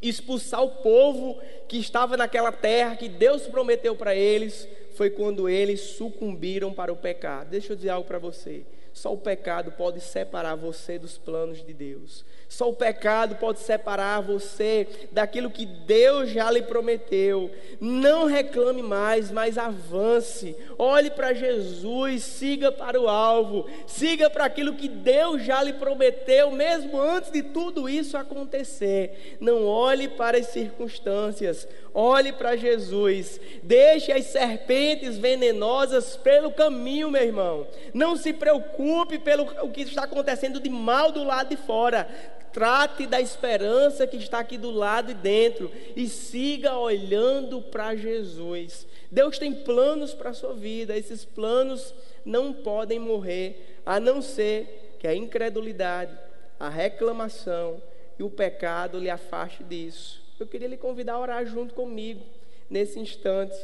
expulsar 0.02 0.64
o 0.64 0.70
povo 0.70 1.40
que 1.68 1.78
estava 1.78 2.16
naquela 2.16 2.50
terra 2.50 2.96
que 2.96 3.08
Deus 3.08 3.42
prometeu 3.42 3.94
para 3.94 4.16
eles, 4.16 4.68
foi 4.94 5.10
quando 5.10 5.48
eles 5.48 5.80
sucumbiram 5.80 6.72
para 6.72 6.92
o 6.92 6.96
pecado. 6.96 7.50
Deixa 7.50 7.72
eu 7.72 7.76
dizer 7.76 7.90
algo 7.90 8.06
para 8.06 8.18
você. 8.18 8.64
Só 8.92 9.12
o 9.12 9.18
pecado 9.18 9.72
pode 9.72 10.00
separar 10.00 10.56
você 10.56 10.98
dos 10.98 11.16
planos 11.16 11.64
de 11.64 11.72
Deus. 11.72 12.24
Só 12.54 12.70
o 12.70 12.72
pecado 12.72 13.34
pode 13.34 13.58
separar 13.58 14.20
você 14.20 14.86
daquilo 15.10 15.50
que 15.50 15.66
Deus 15.66 16.30
já 16.30 16.48
lhe 16.52 16.62
prometeu. 16.62 17.50
Não 17.80 18.26
reclame 18.26 18.80
mais, 18.80 19.28
mas 19.32 19.58
avance. 19.58 20.56
Olhe 20.78 21.10
para 21.10 21.32
Jesus, 21.32 22.22
siga 22.22 22.70
para 22.70 23.00
o 23.00 23.08
alvo, 23.08 23.68
siga 23.88 24.30
para 24.30 24.44
aquilo 24.44 24.76
que 24.76 24.88
Deus 24.88 25.42
já 25.42 25.64
lhe 25.64 25.72
prometeu, 25.72 26.52
mesmo 26.52 26.96
antes 27.00 27.32
de 27.32 27.42
tudo 27.42 27.88
isso 27.88 28.16
acontecer. 28.16 29.36
Não 29.40 29.66
olhe 29.66 30.06
para 30.06 30.38
as 30.38 30.46
circunstâncias, 30.46 31.66
olhe 31.92 32.32
para 32.32 32.54
Jesus. 32.54 33.40
Deixe 33.64 34.12
as 34.12 34.26
serpentes 34.26 35.18
venenosas 35.18 36.16
pelo 36.16 36.52
caminho, 36.52 37.10
meu 37.10 37.22
irmão. 37.22 37.66
Não 37.92 38.16
se 38.16 38.32
preocupe 38.32 39.18
pelo 39.18 39.44
que 39.72 39.82
está 39.82 40.04
acontecendo 40.04 40.60
de 40.60 40.70
mal 40.70 41.10
do 41.10 41.24
lado 41.24 41.48
de 41.48 41.56
fora. 41.56 42.06
Trate 42.54 43.04
da 43.08 43.20
esperança 43.20 44.06
que 44.06 44.16
está 44.16 44.38
aqui 44.38 44.56
do 44.56 44.70
lado 44.70 45.08
de 45.08 45.14
dentro 45.14 45.72
e 45.96 46.08
siga 46.08 46.78
olhando 46.78 47.60
para 47.60 47.96
Jesus. 47.96 48.86
Deus 49.10 49.38
tem 49.38 49.52
planos 49.52 50.14
para 50.14 50.30
a 50.30 50.34
sua 50.34 50.54
vida, 50.54 50.96
esses 50.96 51.24
planos 51.24 51.92
não 52.24 52.52
podem 52.52 53.00
morrer, 53.00 53.80
a 53.84 53.98
não 53.98 54.22
ser 54.22 54.96
que 55.00 55.08
a 55.08 55.14
incredulidade, 55.16 56.16
a 56.60 56.68
reclamação 56.68 57.82
e 58.16 58.22
o 58.22 58.30
pecado 58.30 59.00
lhe 59.00 59.10
afaste 59.10 59.64
disso. 59.64 60.22
Eu 60.38 60.46
queria 60.46 60.68
lhe 60.68 60.76
convidar 60.76 61.14
a 61.14 61.20
orar 61.20 61.44
junto 61.44 61.74
comigo 61.74 62.22
nesse 62.70 63.00
instante. 63.00 63.56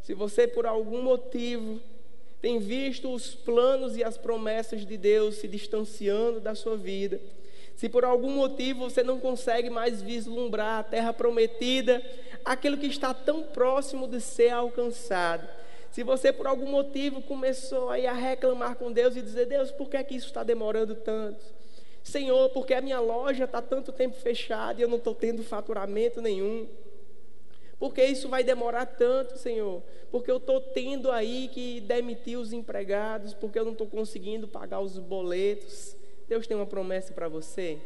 Se 0.00 0.14
você 0.14 0.48
por 0.48 0.64
algum 0.64 1.02
motivo 1.02 1.78
tem 2.40 2.60
visto 2.60 3.12
os 3.12 3.34
planos 3.34 3.94
e 3.94 4.02
as 4.02 4.16
promessas 4.16 4.86
de 4.86 4.96
Deus 4.96 5.34
se 5.34 5.46
distanciando 5.46 6.40
da 6.40 6.54
sua 6.54 6.78
vida, 6.78 7.20
se 7.76 7.90
por 7.90 8.04
algum 8.04 8.30
motivo 8.30 8.88
você 8.88 9.02
não 9.02 9.20
consegue 9.20 9.68
mais 9.68 10.00
vislumbrar 10.00 10.80
a 10.80 10.82
terra 10.82 11.12
prometida, 11.12 12.02
aquilo 12.42 12.78
que 12.78 12.86
está 12.86 13.12
tão 13.12 13.42
próximo 13.42 14.08
de 14.08 14.18
ser 14.18 14.48
alcançado. 14.48 15.46
Se 15.90 16.02
você 16.02 16.32
por 16.32 16.46
algum 16.46 16.70
motivo 16.70 17.20
começou 17.22 17.90
aí 17.90 18.06
a 18.06 18.14
reclamar 18.14 18.76
com 18.76 18.90
Deus 18.90 19.14
e 19.14 19.22
dizer: 19.22 19.46
Deus, 19.46 19.70
por 19.70 19.90
que, 19.90 19.96
é 19.98 20.02
que 20.02 20.14
isso 20.14 20.26
está 20.26 20.42
demorando 20.42 20.94
tanto? 20.94 21.44
Senhor, 22.02 22.48
porque 22.50 22.72
a 22.72 22.80
minha 22.80 23.00
loja 23.00 23.44
está 23.44 23.60
tanto 23.60 23.92
tempo 23.92 24.16
fechada 24.16 24.80
e 24.80 24.82
eu 24.82 24.88
não 24.88 24.96
estou 24.96 25.14
tendo 25.14 25.42
faturamento 25.42 26.22
nenhum. 26.22 26.66
Porque 27.78 28.02
isso 28.02 28.28
vai 28.28 28.42
demorar 28.42 28.86
tanto, 28.86 29.36
Senhor? 29.36 29.82
Porque 30.10 30.30
eu 30.30 30.38
estou 30.38 30.60
tendo 30.60 31.10
aí 31.10 31.48
que 31.52 31.80
demitir 31.80 32.38
os 32.38 32.52
empregados, 32.52 33.34
porque 33.34 33.58
eu 33.58 33.64
não 33.64 33.72
estou 33.72 33.86
conseguindo 33.86 34.48
pagar 34.48 34.80
os 34.80 34.98
boletos. 34.98 35.96
Deus 36.28 36.46
tem 36.46 36.56
uma 36.56 36.66
promessa 36.66 37.12
para 37.12 37.28
você. 37.28 37.78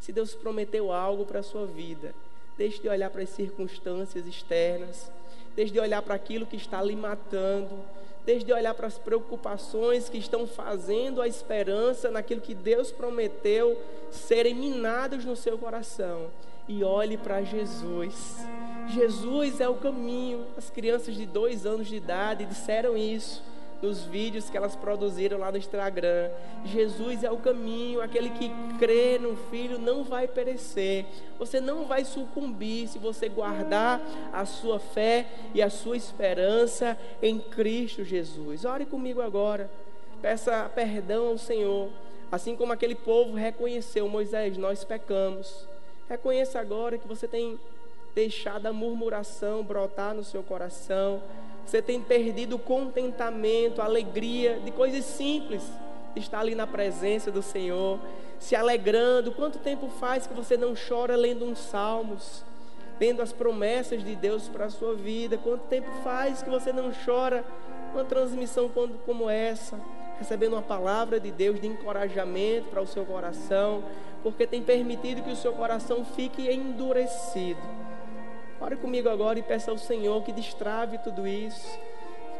Se 0.00 0.12
Deus 0.12 0.34
prometeu 0.34 0.92
algo 0.92 1.24
para 1.24 1.40
a 1.40 1.42
sua 1.42 1.66
vida, 1.66 2.14
deixe 2.56 2.80
de 2.80 2.88
olhar 2.88 3.10
para 3.10 3.22
as 3.22 3.30
circunstâncias 3.30 4.26
externas, 4.26 5.10
deixe 5.54 5.72
de 5.72 5.80
olhar 5.80 6.02
para 6.02 6.14
aquilo 6.14 6.46
que 6.46 6.56
está 6.56 6.82
lhe 6.82 6.94
matando, 6.94 7.78
deixe 8.24 8.44
de 8.44 8.52
olhar 8.52 8.74
para 8.74 8.86
as 8.86 8.98
preocupações 8.98 10.08
que 10.08 10.18
estão 10.18 10.46
fazendo 10.46 11.22
a 11.22 11.28
esperança 11.28 12.10
naquilo 12.10 12.40
que 12.40 12.54
Deus 12.54 12.92
prometeu 12.92 13.80
serem 14.10 14.54
minados 14.54 15.24
no 15.24 15.34
seu 15.34 15.56
coração 15.56 16.30
e 16.68 16.84
olhe 16.84 17.16
para 17.16 17.42
Jesus. 17.42 18.44
Jesus 18.88 19.60
é 19.60 19.68
o 19.68 19.76
caminho. 19.76 20.46
As 20.56 20.68
crianças 20.68 21.14
de 21.14 21.24
dois 21.24 21.64
anos 21.64 21.86
de 21.86 21.96
idade 21.96 22.44
disseram 22.44 22.96
isso 22.96 23.42
nos 23.82 24.04
vídeos 24.04 24.48
que 24.48 24.56
elas 24.56 24.74
produziram 24.74 25.38
lá 25.38 25.50
no 25.50 25.58
Instagram. 25.58 26.30
Jesus 26.64 27.22
é 27.22 27.30
o 27.30 27.36
caminho, 27.36 28.00
aquele 28.00 28.30
que 28.30 28.50
crê 28.78 29.18
no 29.18 29.36
Filho 29.50 29.78
não 29.78 30.02
vai 30.04 30.26
perecer. 30.26 31.06
Você 31.38 31.60
não 31.60 31.86
vai 31.86 32.04
sucumbir 32.04 32.88
se 32.88 32.98
você 32.98 33.28
guardar 33.28 34.00
a 34.32 34.44
sua 34.44 34.78
fé 34.78 35.26
e 35.54 35.62
a 35.62 35.70
sua 35.70 35.96
esperança 35.96 36.98
em 37.22 37.38
Cristo 37.38 38.04
Jesus. 38.04 38.64
Ore 38.64 38.86
comigo 38.86 39.20
agora. 39.20 39.70
Peça 40.20 40.70
perdão 40.74 41.28
ao 41.28 41.38
Senhor. 41.38 41.88
Assim 42.30 42.56
como 42.56 42.72
aquele 42.72 42.94
povo 42.94 43.34
reconheceu, 43.34 44.08
Moisés, 44.08 44.56
nós 44.56 44.82
pecamos. 44.82 45.68
Reconheça 46.08 46.58
agora 46.58 46.98
que 46.98 47.06
você 47.06 47.28
tem 47.28 47.58
deixado 48.14 48.66
a 48.66 48.72
murmuração 48.72 49.62
brotar 49.62 50.14
no 50.14 50.24
seu 50.24 50.42
coração 50.42 51.22
você 51.66 51.82
tem 51.82 52.00
perdido 52.00 52.56
o 52.56 52.58
contentamento, 52.60 53.82
a 53.82 53.84
alegria 53.84 54.60
de 54.64 54.70
coisas 54.70 55.04
simples. 55.04 55.62
Estar 56.14 56.38
ali 56.38 56.54
na 56.54 56.66
presença 56.66 57.30
do 57.30 57.42
Senhor, 57.42 57.98
se 58.38 58.54
alegrando. 58.54 59.32
Quanto 59.32 59.58
tempo 59.58 59.88
faz 59.88 60.26
que 60.26 60.32
você 60.32 60.56
não 60.56 60.74
chora 60.74 61.16
lendo 61.16 61.44
uns 61.44 61.58
salmos, 61.58 62.42
lendo 63.00 63.20
as 63.20 63.32
promessas 63.32 64.02
de 64.02 64.14
Deus 64.14 64.48
para 64.48 64.66
a 64.66 64.70
sua 64.70 64.94
vida? 64.94 65.36
Quanto 65.36 65.62
tempo 65.62 65.90
faz 66.02 66.40
que 66.40 66.48
você 66.48 66.72
não 66.72 66.92
chora 67.04 67.44
uma 67.92 68.04
transmissão 68.04 68.70
como 69.04 69.28
essa, 69.28 69.78
recebendo 70.18 70.52
uma 70.52 70.62
palavra 70.62 71.18
de 71.18 71.30
Deus 71.30 71.60
de 71.60 71.66
encorajamento 71.66 72.68
para 72.70 72.80
o 72.80 72.86
seu 72.86 73.04
coração, 73.04 73.82
porque 74.22 74.46
tem 74.46 74.62
permitido 74.62 75.22
que 75.22 75.32
o 75.32 75.36
seu 75.36 75.52
coração 75.52 76.04
fique 76.04 76.50
endurecido. 76.50 77.60
Ore 78.60 78.76
comigo 78.76 79.08
agora 79.08 79.38
e 79.38 79.42
peça 79.42 79.70
ao 79.70 79.76
Senhor 79.76 80.22
que 80.22 80.32
destrave 80.32 80.98
tudo 80.98 81.26
isso. 81.26 81.78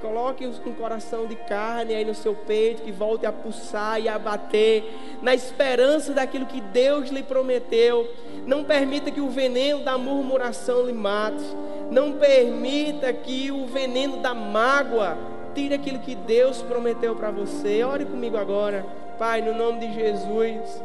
Coloque 0.00 0.46
um 0.46 0.74
coração 0.74 1.26
de 1.26 1.34
carne 1.34 1.94
aí 1.94 2.04
no 2.04 2.14
seu 2.14 2.34
peito, 2.34 2.82
que 2.82 2.92
volte 2.92 3.24
a 3.24 3.32
pulsar 3.32 4.00
e 4.00 4.08
a 4.08 4.18
bater, 4.18 4.84
na 5.22 5.34
esperança 5.34 6.12
daquilo 6.12 6.46
que 6.46 6.60
Deus 6.60 7.08
lhe 7.10 7.22
prometeu. 7.22 8.08
Não 8.46 8.62
permita 8.62 9.10
que 9.10 9.20
o 9.20 9.30
veneno 9.30 9.82
da 9.82 9.96
murmuração 9.96 10.86
lhe 10.86 10.92
mate. 10.92 11.44
Não 11.90 12.12
permita 12.12 13.12
que 13.12 13.50
o 13.50 13.66
veneno 13.66 14.18
da 14.18 14.34
mágoa 14.34 15.16
tire 15.54 15.74
aquilo 15.74 15.98
que 15.98 16.14
Deus 16.14 16.60
prometeu 16.62 17.16
para 17.16 17.30
você. 17.30 17.82
Ore 17.82 18.04
comigo 18.04 18.36
agora, 18.36 18.84
Pai, 19.18 19.40
no 19.40 19.54
nome 19.54 19.80
de 19.80 19.94
Jesus. 19.94 20.82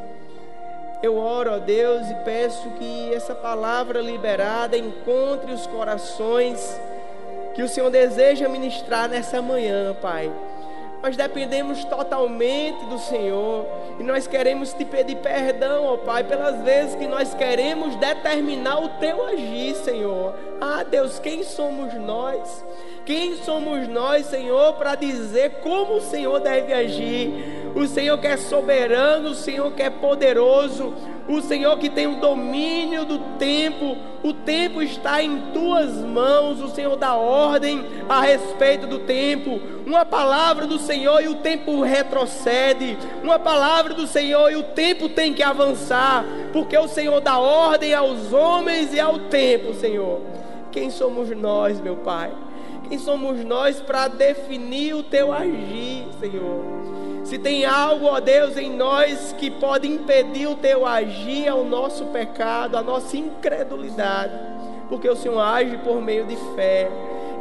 Eu 1.02 1.18
oro 1.18 1.52
a 1.52 1.58
Deus 1.58 2.08
e 2.12 2.16
peço 2.24 2.70
que 2.78 3.12
essa 3.14 3.34
palavra 3.34 4.00
liberada 4.02 4.78
encontre 4.78 5.52
os 5.52 5.66
corações 5.66 6.80
que 7.56 7.64
o 7.64 7.68
Senhor 7.68 7.90
deseja 7.90 8.48
ministrar 8.48 9.10
nessa 9.10 9.42
manhã, 9.42 9.96
Pai. 10.00 10.32
Nós 11.02 11.18
dependemos 11.18 11.84
totalmente 11.86 12.86
do 12.86 13.00
Senhor 13.00 13.66
e 14.00 14.04
nós 14.04 14.28
queremos 14.28 14.72
te 14.74 14.86
pedir 14.86 15.16
perdão, 15.18 15.86
ó 15.86 15.98
Pai, 15.98 16.24
pelas 16.24 16.62
vezes 16.62 16.94
que 16.94 17.08
nós 17.08 17.34
queremos 17.34 17.96
determinar 17.96 18.78
o 18.78 18.90
teu 19.00 19.26
agir, 19.26 19.74
Senhor. 19.78 20.36
Ah, 20.62 20.84
Deus, 20.84 21.18
quem 21.18 21.42
somos 21.42 21.96
nós? 21.96 22.64
Quem 23.04 23.38
somos 23.38 23.88
nós, 23.88 24.28
Senhor, 24.28 24.74
para 24.74 24.94
dizer 24.94 25.54
como 25.64 25.96
o 25.96 26.02
Senhor 26.02 26.40
deve 26.40 26.72
agir? 26.72 27.61
O 27.74 27.88
Senhor 27.88 28.18
que 28.18 28.28
é 28.28 28.36
soberano, 28.36 29.30
o 29.30 29.36
Senhor 29.36 29.72
que 29.72 29.82
é 29.82 29.90
poderoso, 29.90 30.94
o 31.28 31.42
Senhor 31.42 31.78
que 31.78 31.90
tem 31.90 32.08
o 32.08 32.20
domínio 32.20 33.06
do 33.06 33.18
tempo, 33.38 33.98
o 34.22 34.34
tempo 34.34 34.82
está 34.82 35.24
em 35.24 35.52
tuas 35.54 35.96
mãos, 36.04 36.62
o 36.62 36.68
Senhor 36.70 36.98
dá 36.98 37.16
ordem 37.16 37.86
a 38.10 38.22
respeito 38.22 38.86
do 38.88 39.00
tempo. 39.00 39.60
Uma 39.86 40.04
palavra 40.04 40.68
do 40.68 40.78
Senhor 40.78 41.22
e 41.22 41.30
o 41.30 41.36
tempo 41.36 41.82
retrocede, 41.82 42.98
uma 43.24 43.40
palavra 43.40 43.94
do 43.94 44.06
Senhor 44.06 44.52
e 44.52 44.58
o 44.58 44.64
tempo 44.64 45.08
tem 45.08 45.34
que 45.34 45.42
avançar, 45.42 46.26
porque 46.52 46.78
o 46.78 46.88
Senhor 46.88 47.22
dá 47.22 47.40
ordem 47.40 47.94
aos 47.94 48.34
homens 48.34 48.94
e 48.94 49.00
ao 49.00 49.18
tempo, 49.18 49.74
Senhor. 49.74 50.20
Quem 50.72 50.90
somos 50.90 51.30
nós, 51.30 51.80
meu 51.80 51.96
Pai? 51.98 52.32
Quem 52.92 53.00
somos 53.00 53.42
nós 53.46 53.80
para 53.80 54.10
definir 54.10 54.94
o 54.96 55.02
teu 55.02 55.32
agir, 55.32 56.06
Senhor? 56.20 56.62
Se 57.24 57.40
tem 57.40 57.64
algo, 57.64 58.06
ó 58.06 58.20
Deus, 58.20 58.58
em 58.58 58.70
nós 58.70 59.34
que 59.40 59.50
pode 59.50 59.88
impedir 59.88 60.48
o 60.48 60.58
teu 60.58 60.86
agir, 60.86 61.48
é 61.48 61.54
o 61.54 61.64
nosso 61.64 62.08
pecado, 62.08 62.76
a 62.76 62.82
nossa 62.82 63.16
incredulidade, 63.16 64.34
porque 64.90 65.10
o 65.10 65.16
Senhor 65.16 65.40
age 65.40 65.78
por 65.78 66.02
meio 66.02 66.26
de 66.26 66.36
fé. 66.54 66.92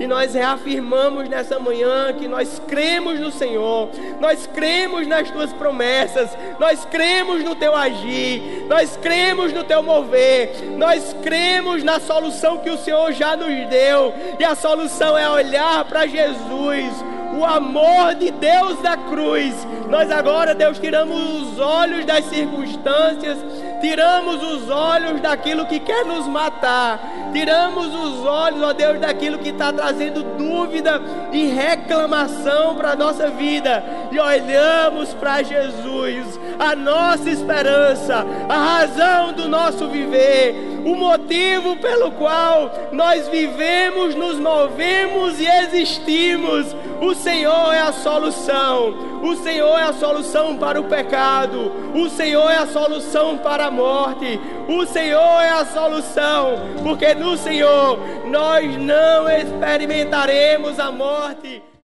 E 0.00 0.06
nós 0.06 0.32
reafirmamos 0.32 1.28
nessa 1.28 1.58
manhã 1.58 2.10
que 2.14 2.26
nós 2.26 2.60
cremos 2.66 3.20
no 3.20 3.30
Senhor, 3.30 3.90
nós 4.18 4.46
cremos 4.46 5.06
nas 5.06 5.30
tuas 5.30 5.52
promessas, 5.52 6.30
nós 6.58 6.86
cremos 6.86 7.44
no 7.44 7.54
teu 7.54 7.76
agir, 7.76 8.64
nós 8.66 8.96
cremos 8.96 9.52
no 9.52 9.62
teu 9.62 9.82
mover, 9.82 10.52
nós 10.78 11.14
cremos 11.22 11.84
na 11.84 12.00
solução 12.00 12.56
que 12.56 12.70
o 12.70 12.78
Senhor 12.78 13.12
já 13.12 13.36
nos 13.36 13.68
deu, 13.68 14.14
e 14.38 14.44
a 14.44 14.54
solução 14.54 15.18
é 15.18 15.28
olhar 15.28 15.84
para 15.84 16.06
Jesus, 16.06 17.04
o 17.38 17.44
amor 17.44 18.14
de 18.14 18.30
Deus 18.30 18.80
da 18.80 18.96
cruz. 18.96 19.54
Nós 19.90 20.10
agora, 20.10 20.54
Deus, 20.54 20.78
tiramos 20.78 21.42
os 21.42 21.58
olhos 21.58 22.06
das 22.06 22.24
circunstâncias, 22.24 23.36
tiramos 23.80 24.42
os 24.42 24.68
olhos 24.68 25.20
daquilo 25.20 25.66
que 25.66 25.80
quer 25.80 26.04
nos 26.04 26.26
matar, 26.26 27.30
tiramos 27.32 27.86
os 27.94 28.24
olhos, 28.24 28.62
ó 28.62 28.72
Deus, 28.72 29.00
daquilo 29.00 29.38
que 29.38 29.50
está 29.50 29.72
trazendo 29.72 30.22
dúvida 30.22 31.00
e 31.32 31.46
reclamação 31.46 32.74
para 32.74 32.92
a 32.92 32.96
nossa 32.96 33.28
vida 33.30 33.82
e 34.10 34.18
olhamos 34.18 35.14
para 35.14 35.42
Jesus, 35.42 36.38
a 36.58 36.76
nossa 36.76 37.30
esperança, 37.30 38.24
a 38.48 38.56
razão 38.56 39.32
do 39.32 39.48
nosso 39.48 39.88
viver 39.88 40.70
o 40.84 40.94
motivo 40.94 41.76
pelo 41.76 42.10
qual 42.12 42.72
nós 42.92 43.28
vivemos, 43.28 44.14
nos 44.14 44.38
movemos 44.38 45.38
e 45.38 45.46
existimos. 45.46 46.74
O 47.00 47.14
Senhor 47.14 47.72
é 47.72 47.80
a 47.80 47.92
solução. 47.92 48.94
O 49.22 49.34
Senhor 49.36 49.78
é 49.78 49.84
a 49.84 49.92
solução 49.92 50.56
para 50.56 50.80
o 50.80 50.84
pecado. 50.84 51.72
O 51.94 52.08
Senhor 52.10 52.50
é 52.50 52.58
a 52.58 52.66
solução 52.66 53.38
para 53.38 53.66
a 53.66 53.70
morte. 53.70 54.38
O 54.68 54.84
Senhor 54.86 55.40
é 55.40 55.50
a 55.50 55.64
solução, 55.64 56.58
porque 56.82 57.14
no 57.14 57.36
Senhor 57.36 57.98
nós 58.26 58.76
não 58.76 59.28
experimentaremos 59.28 60.78
a 60.78 60.90
morte. 60.90 61.69